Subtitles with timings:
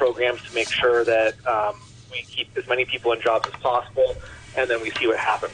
[0.00, 1.74] programs to make sure that um,
[2.10, 4.16] we keep as many people in jobs as possible,
[4.56, 5.52] and then we see what happens.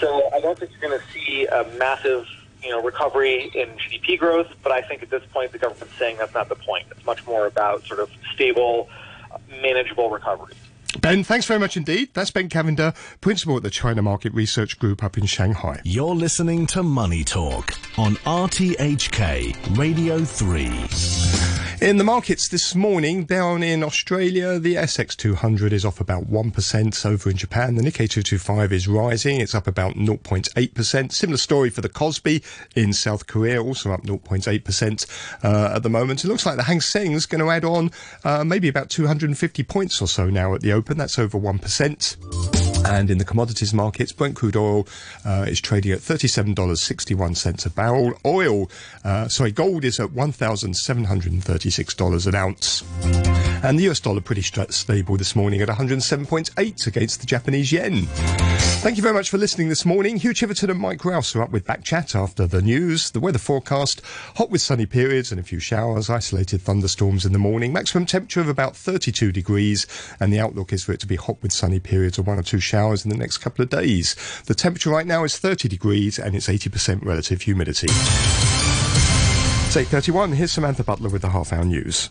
[0.00, 2.26] So I don't think you're going to see a massive
[2.64, 6.16] you know, recovery in GDP growth, but I think at this point the government's saying
[6.18, 6.86] that's not the point.
[6.90, 8.88] It's much more about sort of stable,
[9.62, 10.54] manageable recovery.
[11.00, 12.10] Ben, thanks very much indeed.
[12.12, 15.80] That's Ben Cavender, Principal at the China Market Research Group up in Shanghai.
[15.84, 21.35] You're listening to Money Talk on RTHK Radio 3.
[21.78, 27.06] In the markets this morning, down in Australia, the ASX 200 is off about 1%.
[27.06, 29.40] Over in Japan, the Nikkei 225 is rising.
[29.40, 31.12] It's up about 0.8%.
[31.12, 32.42] Similar story for the Kospi
[32.74, 36.24] in South Korea, also up 0.8% uh, at the moment.
[36.24, 37.90] It looks like the Hang Seng is going to add on
[38.24, 40.96] uh, maybe about 250 points or so now at the open.
[40.96, 42.75] That's over 1%.
[42.88, 44.86] And in the commodities markets, Brent crude oil
[45.24, 48.12] uh, is trading at $37.61 a barrel.
[48.24, 48.70] Oil,
[49.04, 52.84] uh, sorry, gold is at $1,736 an ounce.
[53.64, 58.02] And the US dollar pretty stable this morning at 107.8 against the Japanese yen.
[58.82, 60.18] Thank you very much for listening this morning.
[60.18, 63.38] Hugh Chiverton and Mike Rouse are up with back chat after the news, the weather
[63.38, 64.00] forecast,
[64.36, 68.40] hot with sunny periods and a few showers, isolated thunderstorms in the morning, maximum temperature
[68.40, 69.88] of about 32 degrees,
[70.20, 72.44] and the outlook is for it to be hot with sunny periods or one or
[72.44, 74.14] two showers in the next couple of days.
[74.46, 77.88] The temperature right now is 30 degrees and it's 80% relative humidity.
[77.88, 80.34] It's 8.31.
[80.34, 82.10] Here's Samantha Butler with the half hour news.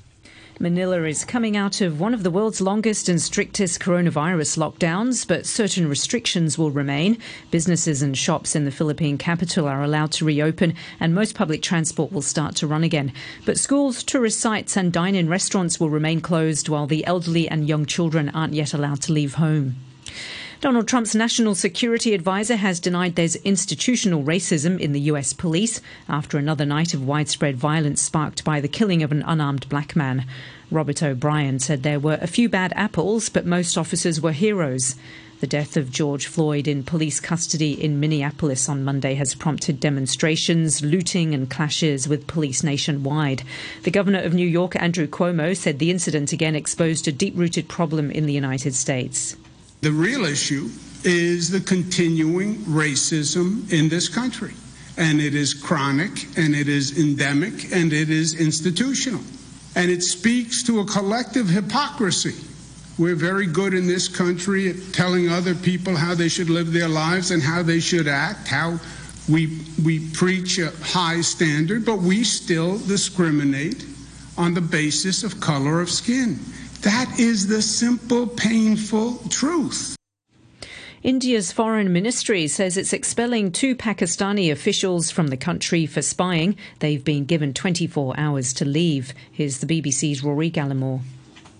[0.57, 5.45] Manila is coming out of one of the world's longest and strictest coronavirus lockdowns, but
[5.45, 7.17] certain restrictions will remain.
[7.51, 12.13] Businesses and shops in the Philippine capital are allowed to reopen, and most public transport
[12.13, 13.11] will start to run again.
[13.45, 17.67] But schools, tourist sites, and dine in restaurants will remain closed, while the elderly and
[17.67, 19.75] young children aren't yet allowed to leave home.
[20.65, 26.39] Donald Trump's national security advisor has denied there's institutional racism in the US police after
[26.39, 30.25] another night of widespread violence sparked by the killing of an unarmed black man.
[30.71, 34.95] Robert O'Brien said there were a few bad apples, but most officers were heroes.
[35.39, 40.81] The death of George Floyd in police custody in Minneapolis on Monday has prompted demonstrations,
[40.81, 43.43] looting, and clashes with police nationwide.
[43.83, 47.69] The governor of New York, Andrew Cuomo, said the incident again exposed a deep rooted
[47.69, 49.35] problem in the United States.
[49.85, 50.71] The real issue
[51.03, 54.55] is the continuing racism in this country.
[54.97, 59.21] And it is chronic, and it is endemic, and it is institutional.
[59.75, 62.33] And it speaks to a collective hypocrisy.
[62.97, 66.89] We're very good in this country at telling other people how they should live their
[66.89, 68.79] lives and how they should act, how
[69.29, 73.85] we, we preach a high standard, but we still discriminate
[74.35, 76.39] on the basis of color of skin.
[76.81, 79.95] That is the simple, painful truth.
[81.03, 86.57] India's foreign ministry says it's expelling two Pakistani officials from the country for spying.
[86.79, 89.13] They've been given 24 hours to leave.
[89.31, 91.01] Here's the BBC's Rory Gallimore.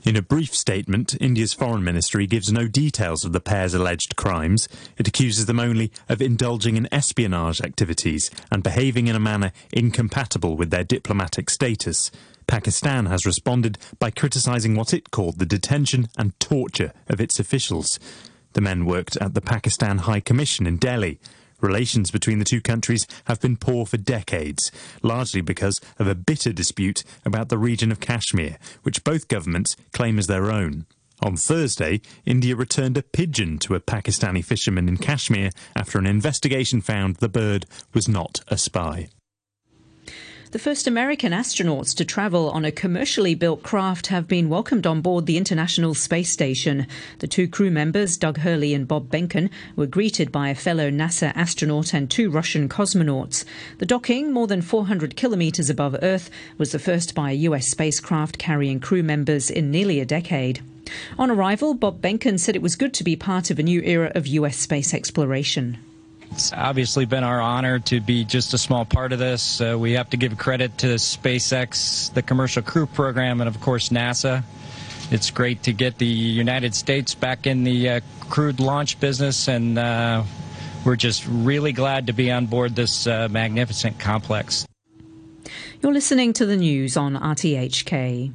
[0.06, 4.68] In a brief statement, India's foreign ministry gives no details of the pair's alleged crimes.
[4.98, 10.58] It accuses them only of indulging in espionage activities and behaving in a manner incompatible
[10.58, 12.12] with their diplomatic status.
[12.48, 18.00] Pakistan has responded by criticising what it called the detention and torture of its officials.
[18.54, 21.20] The men worked at the Pakistan High Commission in Delhi.
[21.62, 26.54] Relations between the two countries have been poor for decades, largely because of a bitter
[26.54, 30.86] dispute about the region of Kashmir, which both governments claim as their own.
[31.22, 36.82] On Thursday, India returned a pigeon to a Pakistani fisherman in Kashmir after an investigation
[36.82, 39.08] found the bird was not a spy.
[40.56, 45.02] The first American astronauts to travel on a commercially built craft have been welcomed on
[45.02, 46.88] board the International Space Station.
[47.20, 51.34] The two crew members, Doug Hurley and Bob Behnken, were greeted by a fellow NASA
[51.36, 53.44] astronaut and two Russian cosmonauts.
[53.80, 58.38] The docking, more than 400 kilometers above Earth, was the first by a US spacecraft
[58.38, 60.62] carrying crew members in nearly a decade.
[61.20, 64.10] On arrival, Bob Behnken said it was good to be part of a new era
[64.16, 65.80] of US space exploration.
[66.32, 69.62] It's obviously been our honor to be just a small part of this.
[69.62, 73.90] Uh, we have to give credit to SpaceX, the Commercial Crew Program, and of course
[73.90, 74.44] NASA.
[75.12, 79.78] It's great to get the United States back in the uh, crewed launch business, and
[79.78, 80.24] uh,
[80.84, 84.66] we're just really glad to be on board this uh, magnificent complex.
[85.82, 88.34] You're listening to the news on RTHK.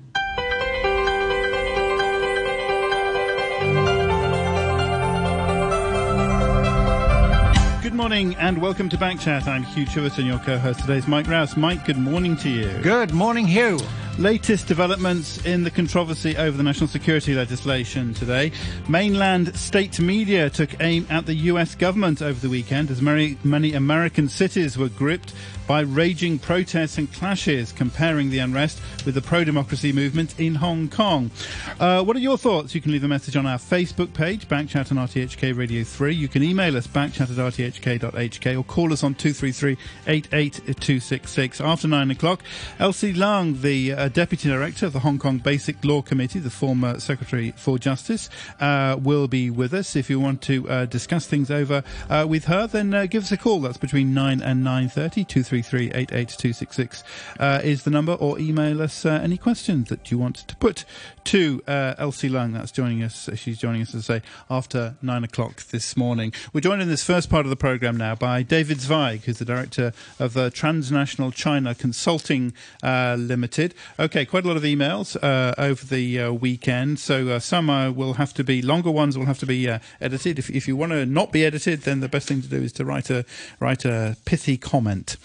[8.11, 9.47] Morning and welcome to Backchat.
[9.47, 10.81] I'm Hugh Chiverton, your co-host.
[10.81, 11.57] today is Mike Rouse.
[11.57, 12.69] Mike, good morning to you.
[12.83, 13.79] Good morning, Hugh.
[14.21, 18.53] Latest developments in the controversy over the national security legislation today.
[18.87, 23.73] Mainland state media took aim at the US government over the weekend as many, many
[23.73, 25.33] American cities were gripped
[25.71, 30.89] by raging protests and clashes, comparing the unrest with the pro democracy movement in Hong
[30.89, 31.31] Kong.
[31.79, 32.75] Uh, what are your thoughts?
[32.75, 36.13] You can leave a message on our Facebook page, Backchat on RTHK Radio 3.
[36.13, 39.79] You can email us, backchat at rthk.hk, or call us on 233
[40.09, 41.61] 88266.
[41.61, 42.43] After 9 o'clock,
[42.81, 46.99] Elsie Leung, the uh, Deputy Director of the Hong Kong Basic Law Committee, the former
[46.99, 48.29] Secretary for Justice,
[48.61, 49.95] uh, will be with us.
[49.97, 53.37] If you want to uh, discuss things over uh, with her, then give us a
[53.37, 53.61] call.
[53.61, 57.05] That's between 9 and 9.30, 88266
[57.39, 60.85] uh, is the number, or email us any questions that you want to put
[61.25, 62.53] to uh, Elsie Leung.
[62.53, 63.29] That's joining us.
[63.35, 66.33] She's joining us, as I say, after nine o'clock this morning.
[66.53, 69.45] We're joined in this first part of the programme now by David Zweig, who's the
[69.45, 72.53] director of uh, Transnational China Consulting
[72.83, 73.75] uh, Limited.
[73.99, 78.15] Okay, quite a lot of emails uh, over the uh, weekend, so uh, some will
[78.15, 79.69] have to be longer ones will have to be
[80.01, 80.39] edited.
[80.39, 82.73] If, if you want to not be edited, then the best thing to do is
[82.75, 83.25] to write a
[83.61, 85.17] write a pithy comment.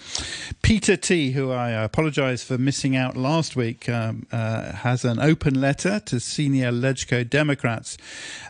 [0.62, 5.85] Peter T, who I apologise for missing out last week, um, has an open letter
[5.86, 7.96] to senior LegCo Democrats.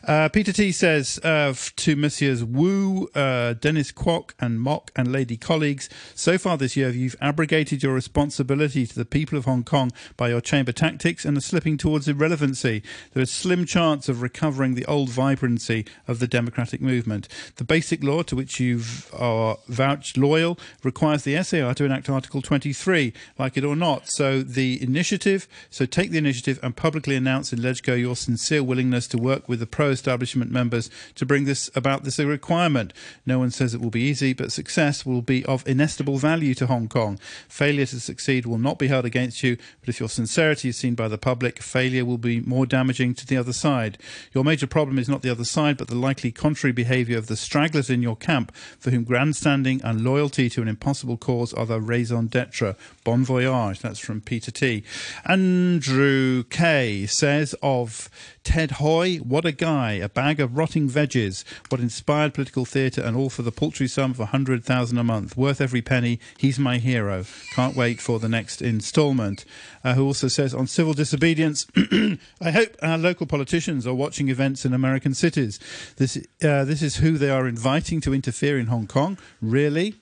[0.05, 5.37] Uh, Peter T says uh, to Messieurs Wu, uh, Dennis Kwok, and Mok and Lady
[5.37, 9.93] colleagues, so far this year you've abrogated your responsibility to the people of Hong Kong
[10.17, 12.83] by your chamber tactics and are slipping towards irrelevancy.
[13.12, 17.29] There is slim chance of recovering the old vibrancy of the democratic movement.
[17.56, 22.41] The basic law to which you've are vouched loyal requires the SAR to enact Article
[22.41, 24.09] 23, like it or not.
[24.09, 29.06] So the initiative, so take the initiative and publicly announce in LegCo your sincere willingness
[29.08, 32.93] to work with the pro-establishment members to bring this about this requirement.
[33.25, 36.67] No one says it will be easy, but success will be of inestimable value to
[36.67, 37.19] Hong Kong.
[37.49, 40.94] Failure to succeed will not be held against you, but if your sincerity is seen
[40.94, 43.99] by the public, failure will be more damaging to the other side.
[44.32, 47.37] Your major problem is not the other side, but the likely contrary behaviour of the
[47.37, 51.81] stragglers in your camp, for whom grandstanding and loyalty to an impossible cause are the
[51.81, 52.76] raison d'etre.
[53.05, 53.81] Bon voyage.
[53.81, 54.84] That's from Peter T.
[55.25, 58.10] Andrew K says of
[58.44, 63.16] Ted Hui, what a guy, a bag of rotting veggies, what inspired political theatre, and
[63.16, 66.20] all for the paltry sum of a hundred thousand a month, worth every penny.
[66.38, 67.24] He's my hero.
[67.54, 69.44] Can't wait for the next instalment.
[69.82, 74.64] Uh, who also says on civil disobedience, I hope our local politicians are watching events
[74.64, 75.58] in American cities.
[75.96, 79.18] This uh, this is who they are inviting to interfere in Hong Kong.
[79.40, 79.94] Really?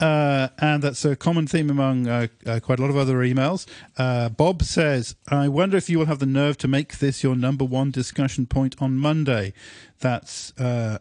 [0.00, 3.66] Uh, and that's a common theme among uh, uh, quite a lot of other emails.
[3.96, 7.36] Uh, Bob says, I wonder if you will have the nerve to make this your
[7.36, 9.52] number one discussion point on Monday.
[10.00, 10.52] That's.
[10.58, 10.98] Uh,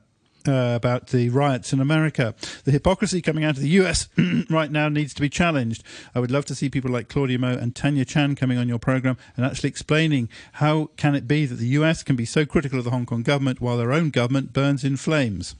[0.48, 2.34] uh, about the riots in America.
[2.64, 4.08] The hypocrisy coming out of the US
[4.50, 5.84] right now needs to be challenged.
[6.16, 8.80] I would love to see people like Claudia Mo and Tanya Chan coming on your
[8.80, 12.80] program and actually explaining how can it be that the US can be so critical
[12.80, 15.56] of the Hong Kong government while their own government burns in flames.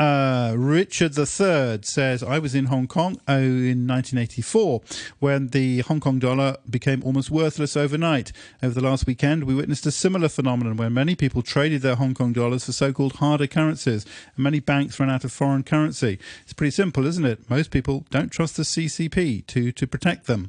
[0.00, 4.80] Uh, Richard III says, I was in Hong Kong oh, in 1984
[5.18, 8.32] when the Hong Kong dollar became almost worthless overnight.
[8.62, 12.14] Over the last weekend, we witnessed a similar phenomenon where many people traded their Hong
[12.14, 14.06] Kong dollars for so called harder currencies,
[14.36, 16.18] and many banks ran out of foreign currency.
[16.44, 17.50] It's pretty simple, isn't it?
[17.50, 20.48] Most people don't trust the CCP to, to protect them.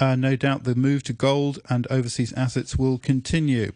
[0.00, 3.70] Uh, no doubt the move to gold and overseas assets will continue.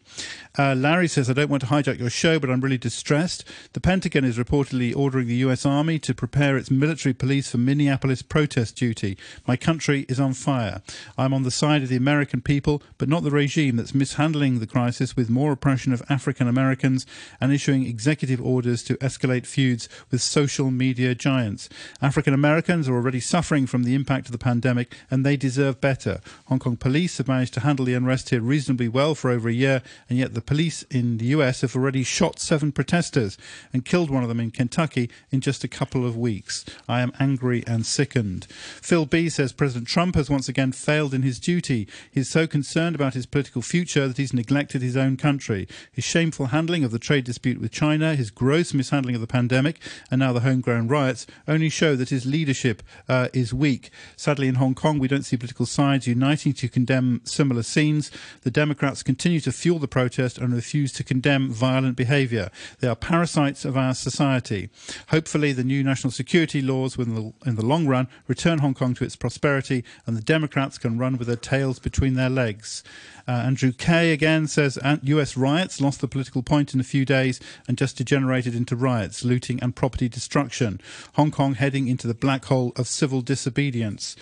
[0.59, 3.45] Uh, Larry says, I don't want to hijack your show, but I'm really distressed.
[3.75, 8.23] The Pentagon is reportedly ordering the US Army to prepare its military police for Minneapolis
[8.23, 9.19] protest duty.
[9.47, 10.81] My country is on fire.
[11.19, 14.67] I'm on the side of the American people, but not the regime that's mishandling the
[14.67, 17.05] crisis with more oppression of African Americans
[17.41, 21.69] and issuing executive orders to escalate feuds with social media giants.
[22.01, 26.14] African Americans are already suffering from the impact of the pandemic, and they deserve better.
[26.47, 29.53] Hong Kong police have managed to handle the unrest here reasonably well for over a
[29.53, 33.39] year, and yet the police in the US have already shot seven protesters
[33.73, 36.65] and killed one of them in Kentucky in just a couple of weeks.
[36.89, 38.47] I am angry and sickened.
[38.47, 41.89] Phil B says President Trump has once again failed in his duty.
[42.11, 45.67] He's so concerned about his political future that he's neglected his own country.
[45.93, 49.81] His shameful handling of the trade dispute with China, his gross mishandling of the pandemic,
[50.11, 53.91] and now the homegrown riots only show that his leadership uh, is weak.
[54.17, 58.11] Sadly, in Hong Kong, we don't see political sides sides uniting to condemn similar scenes.
[58.43, 62.51] The Democrats continue to fuel the protest and refuse to condemn violent behaviour.
[62.81, 64.69] They are parasites of our society.
[65.09, 69.05] Hopefully, the new national security laws will, in the, long run, return Hong Kong to
[69.05, 72.83] its prosperity and the Democrats can run with their tails between their legs.
[73.27, 77.41] Uh, Andrew Kay again says US riots lost the political point in a few days
[77.67, 80.81] and just degenerated into riots, looting, and property destruction.
[81.15, 84.15] Hong Kong heading into the black hole of civil disobedience.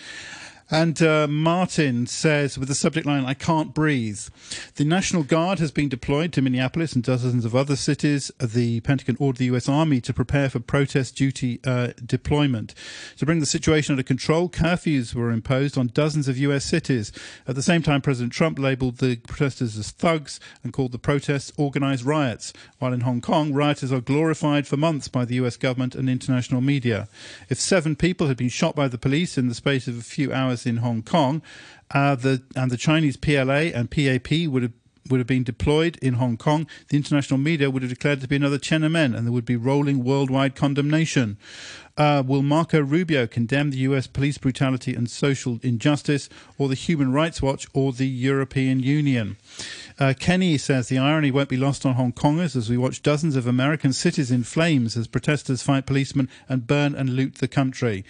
[0.73, 4.19] And uh, Martin says, with the subject line, I can't breathe.
[4.73, 8.31] The National Guard has been deployed to Minneapolis and dozens of other cities.
[8.39, 9.69] The Pentagon ordered the U.S.
[9.69, 12.73] Army to prepare for protest duty uh, deployment.
[13.17, 16.65] To bring the situation under control, curfews were imposed on dozens of U.S.
[16.65, 17.11] cities.
[17.47, 21.53] At the same time, President Trump labeled the protesters as thugs and called the protests
[21.55, 22.51] organized riots.
[22.79, 25.55] While in Hong Kong, rioters are glorified for months by the U.S.
[25.55, 27.07] government and international media.
[27.47, 30.33] If seven people had been shot by the police in the space of a few
[30.33, 31.41] hours in Hong Kong,
[31.91, 34.73] uh, the and the Chinese PLA and PAP would have
[35.09, 38.35] would have been deployed in Hong Kong, the international media would have declared to be
[38.35, 41.37] another Tiananmen, and there would be rolling worldwide condemnation.
[41.97, 47.11] Uh, will Marco Rubio condemn the US police brutality and social injustice, or the Human
[47.11, 49.37] Rights Watch, or the European Union?
[49.99, 53.35] Uh, Kenny says the irony won't be lost on Hong Kongers as we watch dozens
[53.35, 58.03] of American cities in flames as protesters fight policemen and burn and loot the country.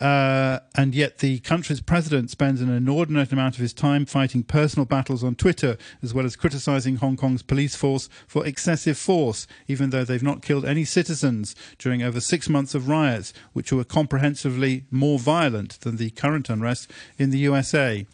[0.00, 4.86] Uh, and yet the country's president spends an inordinate amount of his time fighting personal
[4.86, 9.90] battles on Twitter, as well as criticizing Hong Kong's police force for excessive force, even
[9.90, 14.84] though they've not killed any citizens during over six months of riots, which were comprehensively
[14.90, 18.06] more violent than the current unrest in the USA.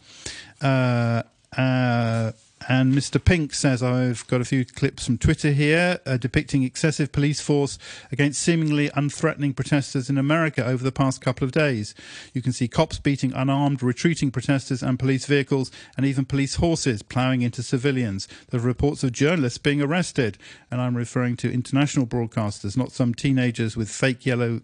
[0.61, 1.23] Uh,
[1.57, 2.31] uh,
[2.67, 3.23] and Mr.
[3.23, 7.77] Pink says, I've got a few clips from Twitter here uh, depicting excessive police force
[8.11, 11.93] against seemingly unthreatening protesters in America over the past couple of days.
[12.33, 17.03] You can see cops beating unarmed, retreating protesters and police vehicles, and even police horses
[17.03, 18.27] ploughing into civilians.
[18.49, 20.37] There are reports of journalists being arrested,
[20.71, 24.61] and I'm referring to international broadcasters, not some teenagers with fake yellow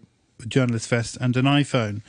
[0.48, 2.02] journalist vest and an iPhone.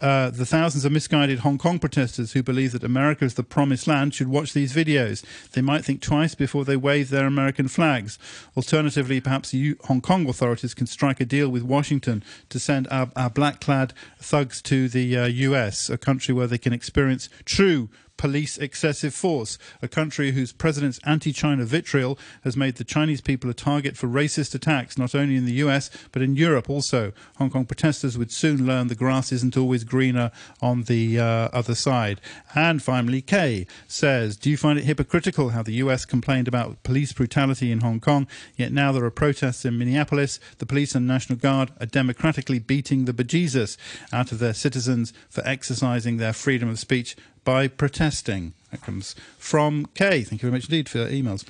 [0.00, 3.86] Uh, the thousands of misguided Hong Kong protesters who believe that America is the promised
[3.86, 5.24] land should watch these videos.
[5.52, 8.18] They might think twice before they wave their American flags.
[8.56, 13.30] Alternatively, perhaps Hong Kong authorities can strike a deal with Washington to send our, our
[13.30, 18.58] black clad thugs to the uh, US, a country where they can experience true police
[18.58, 23.54] excessive force, a country whose president's anti China vitriol has made the Chinese people a
[23.54, 27.12] target for racist attacks, not only in the US, but in Europe also.
[27.36, 30.30] Hong Kong protesters would soon learn the grass isn't always greener
[30.60, 32.20] on the uh, other side.
[32.54, 37.12] And finally, Kay says, Do you find it hypocritical how the US complained about police
[37.12, 40.40] brutality in Hong Kong, yet now there are protests in Minneapolis?
[40.58, 43.76] The police and National Guard are democratically beating the bejesus
[44.12, 48.54] out of their citizens for exercising their freedom of speech by protesting.
[48.70, 50.22] That comes from Kay.
[50.22, 51.44] Thank you very much indeed for your emails.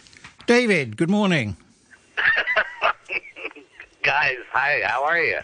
[0.46, 1.56] David, good morning.
[4.02, 5.38] Guys, hi, how are you?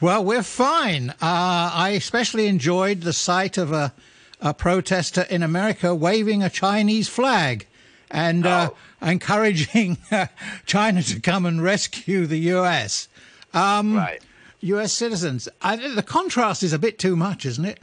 [0.00, 1.10] Well, we're fine.
[1.10, 3.92] Uh, I especially enjoyed the sight of a,
[4.40, 7.66] a protester in America waving a Chinese flag
[8.10, 9.06] and uh, oh.
[9.06, 10.26] encouraging uh,
[10.66, 13.08] China to come and rescue the U.S.
[13.52, 14.22] Um, right.
[14.60, 14.92] U.S.
[14.92, 15.48] citizens.
[15.62, 17.80] I, the contrast is a bit too much, isn't it?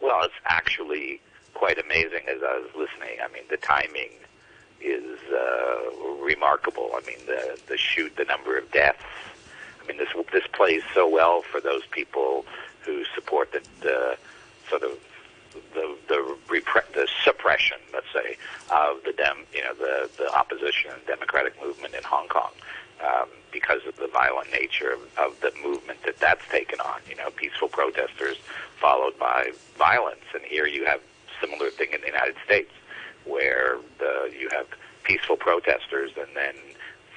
[0.00, 1.20] Well, it's actually
[1.54, 3.18] quite amazing as I was listening.
[3.22, 4.10] I mean, the timing
[4.80, 6.90] is uh, remarkable.
[6.94, 9.02] I mean, the the shoot, the number of deaths.
[9.82, 12.44] I mean, this this plays so well for those people
[12.82, 14.16] who support the, the
[14.68, 14.98] sort of
[15.74, 18.36] the the, repre- the suppression, let's say,
[18.70, 22.50] of the dem, you know, the the opposition and democratic movement in Hong Kong,
[23.04, 27.00] um, because of the violent nature of, of the movement that that's taken on.
[27.08, 28.36] You know, peaceful protesters
[28.80, 30.24] followed by violence.
[30.34, 31.00] And here you have
[31.40, 32.70] similar thing in the United States,
[33.24, 34.66] where the, you have
[35.04, 36.54] peaceful protesters, and then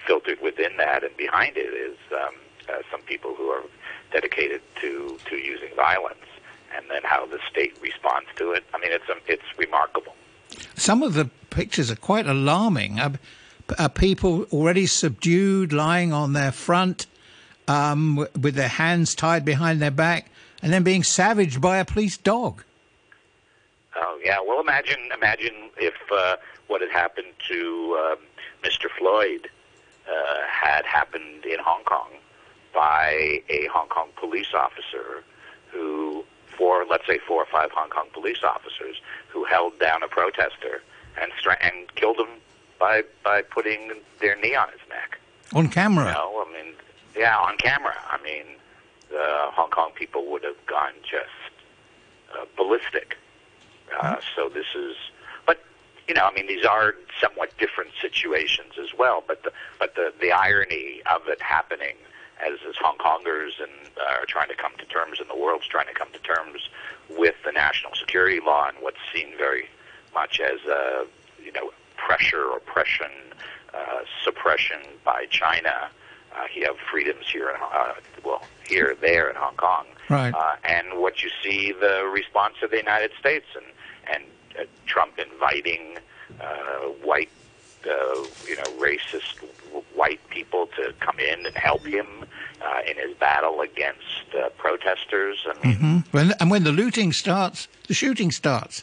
[0.05, 2.35] filtered within that and behind it is um,
[2.69, 3.63] uh, some people who are
[4.11, 6.25] dedicated to to using violence,
[6.75, 8.63] and then how the state responds to it.
[8.73, 10.15] I mean, it's um, it's remarkable.
[10.75, 12.99] Some of the pictures are quite alarming.
[12.99, 13.13] Are,
[13.79, 17.07] are people already subdued, lying on their front,
[17.67, 20.31] um, with their hands tied behind their back?
[20.61, 22.63] and then being savaged by a police dog.
[23.95, 26.37] Oh yeah, well imagine imagine if uh,
[26.67, 28.17] what had happened to um,
[28.63, 28.87] Mr.
[28.97, 29.49] Floyd
[30.07, 32.09] uh, had happened in Hong Kong
[32.73, 35.23] by a Hong Kong police officer
[35.71, 36.23] who,
[36.57, 40.81] for let's say four or five Hong Kong police officers who held down a protester
[41.21, 42.29] and and killed him
[42.81, 45.19] by by putting their knee on his neck
[45.53, 46.07] on camera.
[46.07, 46.73] You know, I mean,
[47.15, 47.95] yeah, on camera.
[48.09, 48.43] I mean,
[49.09, 49.23] the
[49.53, 51.53] Hong Kong people would have gone just
[52.33, 53.17] uh, ballistic.
[53.97, 54.19] Uh, mm-hmm.
[54.35, 54.95] So this is,
[55.45, 55.63] but
[56.07, 59.23] you know, I mean, these are somewhat different situations as well.
[59.25, 61.95] But the but the the irony of it happening
[62.43, 65.67] as as Hong Kongers and uh, are trying to come to terms, and the world's
[65.67, 66.67] trying to come to terms
[67.09, 69.67] with the national security law and what's seen very
[70.15, 71.05] much as a
[71.43, 71.71] you know
[72.05, 73.11] pressure, oppression,
[73.73, 75.75] uh, suppression by China
[76.33, 77.93] Uh, you have freedoms here, in, uh,
[78.23, 79.85] well, here, there in Hong Kong.
[80.09, 80.33] Right.
[80.33, 83.65] Uh, and what you see the response of the United States and
[84.13, 84.23] and
[84.57, 85.83] uh, Trump inviting
[86.39, 87.33] uh, white,
[87.85, 89.33] uh, you know, racist
[90.01, 92.07] white people to come in and help him
[92.65, 95.37] uh, in his battle against uh, protesters.
[95.51, 98.75] I mean, hmm When, and when the looting starts, the shooting starts.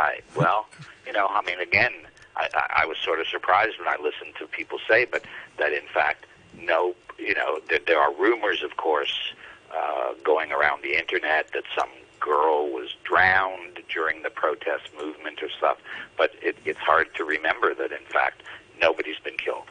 [0.00, 0.24] Right.
[0.40, 0.60] Well,
[1.06, 1.92] you know, I mean, again,
[2.36, 5.24] I, I, I was sort of surprised when I listened to people say, but
[5.58, 6.26] that in fact,
[6.58, 9.32] no, you know, there, there are rumors, of course,
[9.76, 11.88] uh, going around the internet that some
[12.20, 15.78] girl was drowned during the protest movement or stuff.
[16.16, 18.42] But it, it's hard to remember that, in fact,
[18.80, 19.66] nobody's been killed.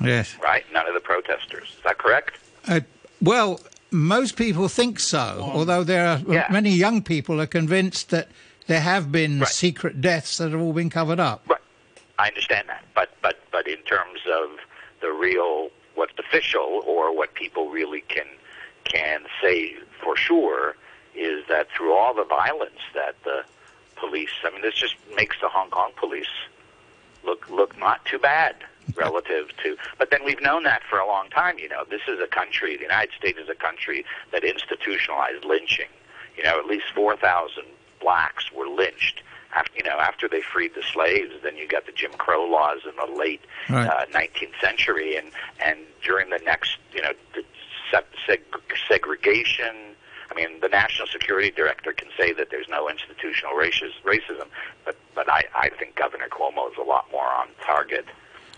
[0.00, 0.36] Yes.
[0.42, 0.64] Right?
[0.72, 1.68] None of the protesters.
[1.76, 2.38] Is that correct?
[2.66, 2.80] Uh,
[3.20, 6.46] well, most people think so, although there are Yeah.
[6.50, 8.28] many young people are convinced that
[8.66, 9.48] there have been Right.
[9.48, 11.42] secret deaths that have all been covered up.
[11.46, 11.60] Right.
[12.18, 14.50] I understand that, but but but in terms of
[15.00, 18.26] the real what's official or what people really can
[18.84, 20.76] can say for sure
[21.14, 23.44] is that through all the violence that the
[23.96, 26.26] police I mean this just makes the Hong Kong police
[27.24, 28.56] look look not too bad
[28.96, 32.20] relative to but then we've known that for a long time you know this is
[32.20, 35.88] a country the United States is a country that institutionalized lynching
[36.36, 37.64] you know at least 4000
[38.04, 39.22] blacks were lynched
[39.56, 42.80] after you know after they freed the slaves then you got the Jim Crow laws
[42.84, 43.86] in the late Right.
[43.88, 45.28] uh, 19th century and
[45.64, 47.42] and during the next you know the
[48.28, 48.40] seg-
[48.88, 49.74] segregation
[50.30, 54.46] I mean, the national security director can say that there's no institutional racis- racism,
[54.84, 58.04] but but I, I think Governor Cuomo is a lot more on target.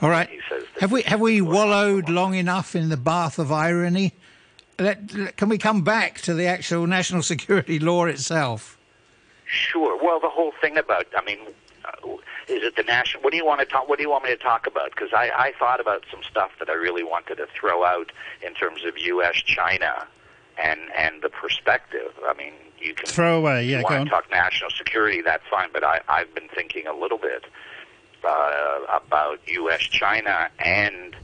[0.00, 0.26] All right.
[0.28, 4.14] He says Have we have we wallowed long enough in the bath of irony?
[4.78, 8.75] Let, let- can we come back to the actual national security law itself?
[9.46, 9.98] Sure.
[10.02, 11.38] Well, the whole thing about, I mean,
[11.84, 12.08] uh,
[12.48, 13.22] is it the national?
[13.22, 13.88] What do you want to talk?
[13.88, 14.90] What do you want me to talk about?
[14.90, 18.12] Because I, I thought about some stuff that I really wanted to throw out
[18.44, 19.36] in terms of U.S.
[19.36, 20.06] China
[20.58, 22.12] and and the perspective.
[22.26, 25.46] I mean, you can Throw away, yeah, you go want to talk national security, that's
[25.50, 25.68] fine.
[25.72, 27.44] But I, I've been thinking a little bit
[28.26, 29.80] uh, about U.S.
[29.80, 31.16] China and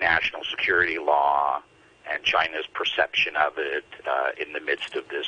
[0.00, 1.62] national security law
[2.10, 5.26] and China's perception of it uh, in the midst of this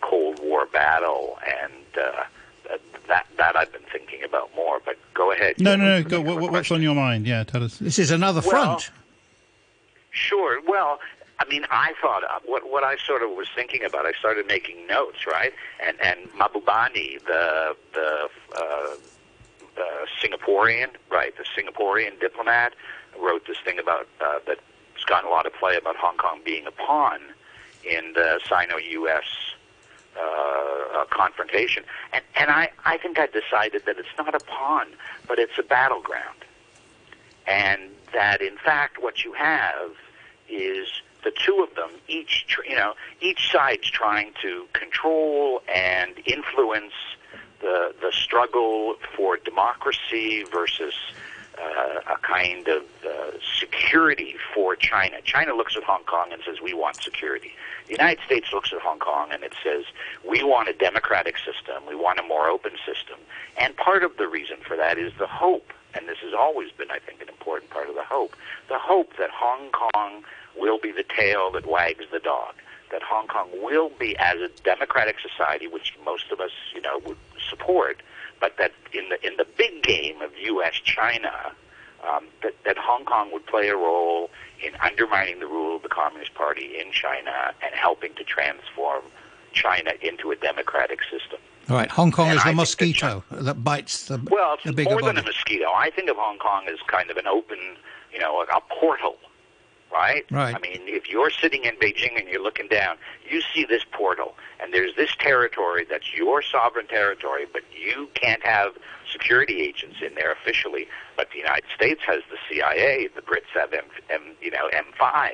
[0.00, 2.24] Cold War battle, and uh,
[3.08, 4.80] that that I've been thinking about more.
[4.84, 5.60] But go ahead.
[5.60, 6.02] No, no, no.
[6.02, 6.76] Go, what, what's question.
[6.76, 7.26] on your mind?
[7.26, 7.78] Yeah, tell us.
[7.78, 8.90] This is another Well, front.
[10.10, 10.60] Sure.
[10.66, 10.98] Well,
[11.38, 14.06] I mean, I thought of what what I sort of was thinking about.
[14.06, 15.52] I started making notes, right?
[15.84, 19.82] And and Mahbubani, the the uh, uh,
[20.22, 22.74] Singaporean, right, the Singaporean diplomat,
[23.18, 24.60] wrote this thing about uh, that's
[25.06, 27.20] gotten a lot of play about Hong Kong being a pawn
[27.88, 29.24] in the Sino-U.S.
[30.18, 34.86] Uh, confrontation, and and I I think I decided that it's not a pawn,
[35.28, 36.44] but it's a battleground
[37.48, 39.90] and that in fact what you have
[40.48, 40.88] is
[41.24, 46.92] the two of them each you know each side's trying to control and influence
[47.60, 50.94] the the struggle for democracy versus
[51.60, 55.16] uh, a kind of uh, security for China.
[55.24, 57.52] China looks at Hong Kong and says we want security.
[57.88, 59.84] The United States looks at Hong Kong and it says
[60.28, 63.18] we want a democratic system, we want a more open system.
[63.56, 66.90] And part of the reason for that is the hope, and this has always been,
[66.90, 68.36] I think, an important part of the hope,
[68.68, 70.22] the hope that Hong Kong
[70.58, 72.54] will be the tail that wags the dog.
[72.90, 77.00] That Hong Kong will be, as a democratic society, which most of us, you know,
[77.06, 77.18] would
[77.50, 78.02] support,
[78.40, 80.74] but that in the in the big game of U.S.
[80.74, 81.52] China,
[82.10, 84.30] um, that that Hong Kong would play a role
[84.64, 89.02] in undermining the rule of the Communist Party in China and helping to transform
[89.52, 91.38] China into a democratic system.
[91.68, 91.90] All right.
[91.90, 94.72] Hong Kong And is I the think that mosquito that bites the, Well, It's the
[94.72, 95.66] bigger more than a mosquito.
[95.74, 97.58] I think of Hong Kong as kind of an open,
[98.12, 99.16] you know, a portal,
[99.92, 100.24] right?
[100.30, 100.54] Right.
[100.54, 102.96] I mean, if you're sitting in Beijing and you're looking down,
[103.28, 108.44] you see this portal, and there's this territory that's your sovereign territory, but you can't
[108.44, 108.72] have
[109.12, 110.88] security agents in there officially.
[111.16, 115.30] But the United States has the CIA, the Brits have M, M you know, M5.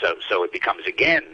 [0.00, 1.24] So, so it becomes again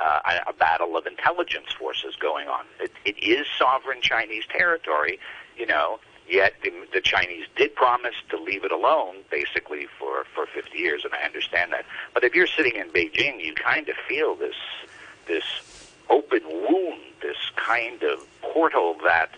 [0.00, 2.64] uh, a, a battle of intelligence forces going on.
[2.80, 5.18] It, it is sovereign Chinese territory,
[5.56, 6.00] you know.
[6.28, 11.04] Yet the, the Chinese did promise to leave it alone, basically for for 50 years,
[11.04, 11.86] and I understand that.
[12.12, 14.56] But if you're sitting in Beijing, you kind of feel this
[15.26, 15.44] this
[16.10, 19.30] open wound, this kind of portal that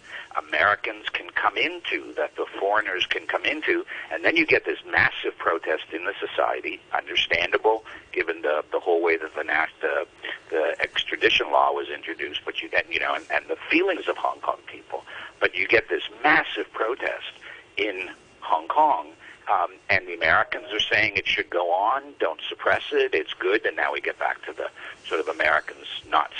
[0.48, 4.78] Americans can come into, that the foreigners can come into, and then you get this
[4.90, 10.06] massive protest in the society, understandable given the the whole way that the NAS, the,
[10.50, 14.16] the extradition law was introduced, but you get you know, and, and the feelings of
[14.16, 15.02] Hong Kong people,
[15.40, 17.32] but you get this massive protest
[17.76, 18.08] in
[18.40, 19.08] Hong Kong
[19.50, 22.02] Um, and the Americans are saying it should go on.
[22.20, 23.14] Don't suppress it.
[23.14, 23.66] It's good.
[23.66, 24.68] And now we get back to the
[25.08, 26.30] sort of Americans not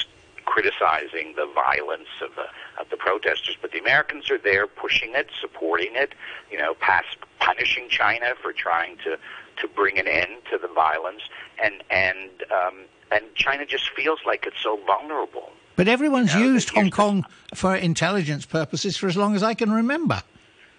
[0.51, 2.47] criticizing the violence of the
[2.81, 6.13] of the protesters, but the Americans are there pushing it, supporting it.
[6.51, 7.05] You know, pass,
[7.39, 9.17] punishing China for trying to
[9.61, 11.23] to bring an end to the violence,
[11.63, 12.75] and and um,
[13.13, 15.51] and China just feels like it's so vulnerable.
[15.77, 19.55] But everyone's you know, used Hong Kong for intelligence purposes for as long as I
[19.55, 20.23] can remember.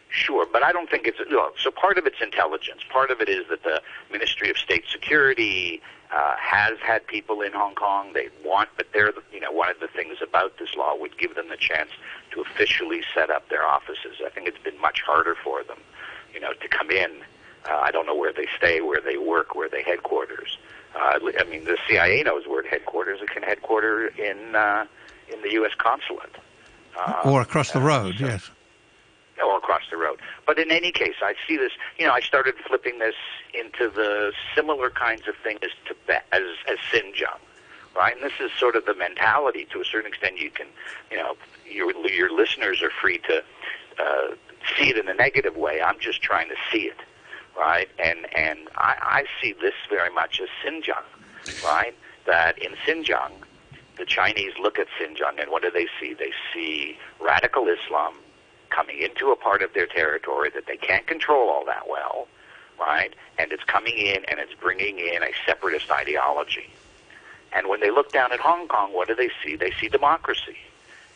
[0.09, 1.17] Sure, but I don't think it's
[1.63, 1.71] so.
[1.71, 2.81] Part of it's intelligence.
[2.91, 3.81] Part of it is that the
[4.11, 5.81] Ministry of State Security
[6.11, 8.13] uh, has had people in Hong Kong.
[8.13, 11.35] They want, but they're you know one of the things about this law would give
[11.35, 11.91] them the chance
[12.31, 14.17] to officially set up their offices.
[14.25, 15.79] I think it's been much harder for them,
[16.33, 17.11] you know, to come in.
[17.69, 20.57] Uh, I don't know where they stay, where they work, where they headquarters.
[20.95, 23.21] Uh, I mean, the CIA knows where it headquarters.
[23.21, 24.85] It can headquarter in uh,
[25.31, 25.71] in the U.S.
[25.77, 26.35] consulate,
[26.97, 28.17] uh, or across the road.
[28.17, 28.51] So, yes
[29.41, 30.19] or across the road.
[30.45, 31.71] But in any case, I see this.
[31.97, 33.15] You know, I started flipping this
[33.53, 37.39] into the similar kinds of things as Tibet, as as Xinjiang,
[37.95, 38.15] right?
[38.15, 39.67] And this is sort of the mentality.
[39.71, 40.67] To a certain extent, you can,
[41.09, 41.35] you know,
[41.69, 43.43] your your listeners are free to
[43.99, 44.35] uh,
[44.77, 45.81] see it in a negative way.
[45.81, 46.97] I'm just trying to see it,
[47.57, 47.89] right?
[47.99, 51.95] And and I, I see this very much as Xinjiang, right?
[52.27, 53.31] That in Xinjiang,
[53.97, 56.13] the Chinese look at Xinjiang and what do they see?
[56.13, 58.15] They see radical Islam
[58.71, 62.27] coming into a part of their territory that they can't control all that well,
[62.79, 63.13] right?
[63.37, 66.69] And it's coming in and it's bringing in a separatist ideology.
[67.53, 69.55] And when they look down at Hong Kong, what do they see?
[69.55, 70.57] They see democracy.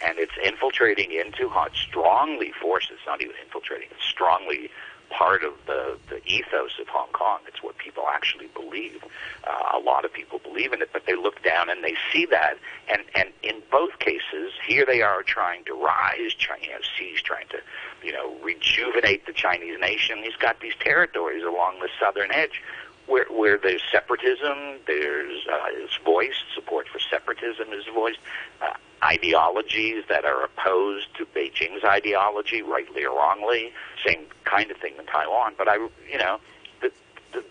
[0.05, 4.69] And it's infiltrating into strongly forces, not even infiltrating, it's strongly
[5.09, 7.39] part of the, the ethos of Hong Kong.
[7.47, 9.03] It's what people actually believe.
[9.47, 12.25] Uh, a lot of people believe in it, but they look down and they see
[12.25, 12.55] that.
[12.91, 16.33] And, and in both cases, here they are trying to rise.
[16.37, 17.59] China, you know, Xi's trying to,
[18.03, 20.17] you know, rejuvenate the Chinese nation.
[20.21, 22.61] He's got these territories along the southern edge
[23.07, 28.19] where, where there's separatism, there's uh, his voice, support for separatism is voiced,
[28.61, 33.71] uh, ideologies that are opposed to Beijing's ideology, rightly or wrongly,
[34.05, 35.53] same kind of thing in Taiwan.
[35.57, 36.39] But I, you know,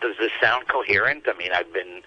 [0.01, 1.25] does this sound coherent?
[1.29, 2.03] I mean, I've been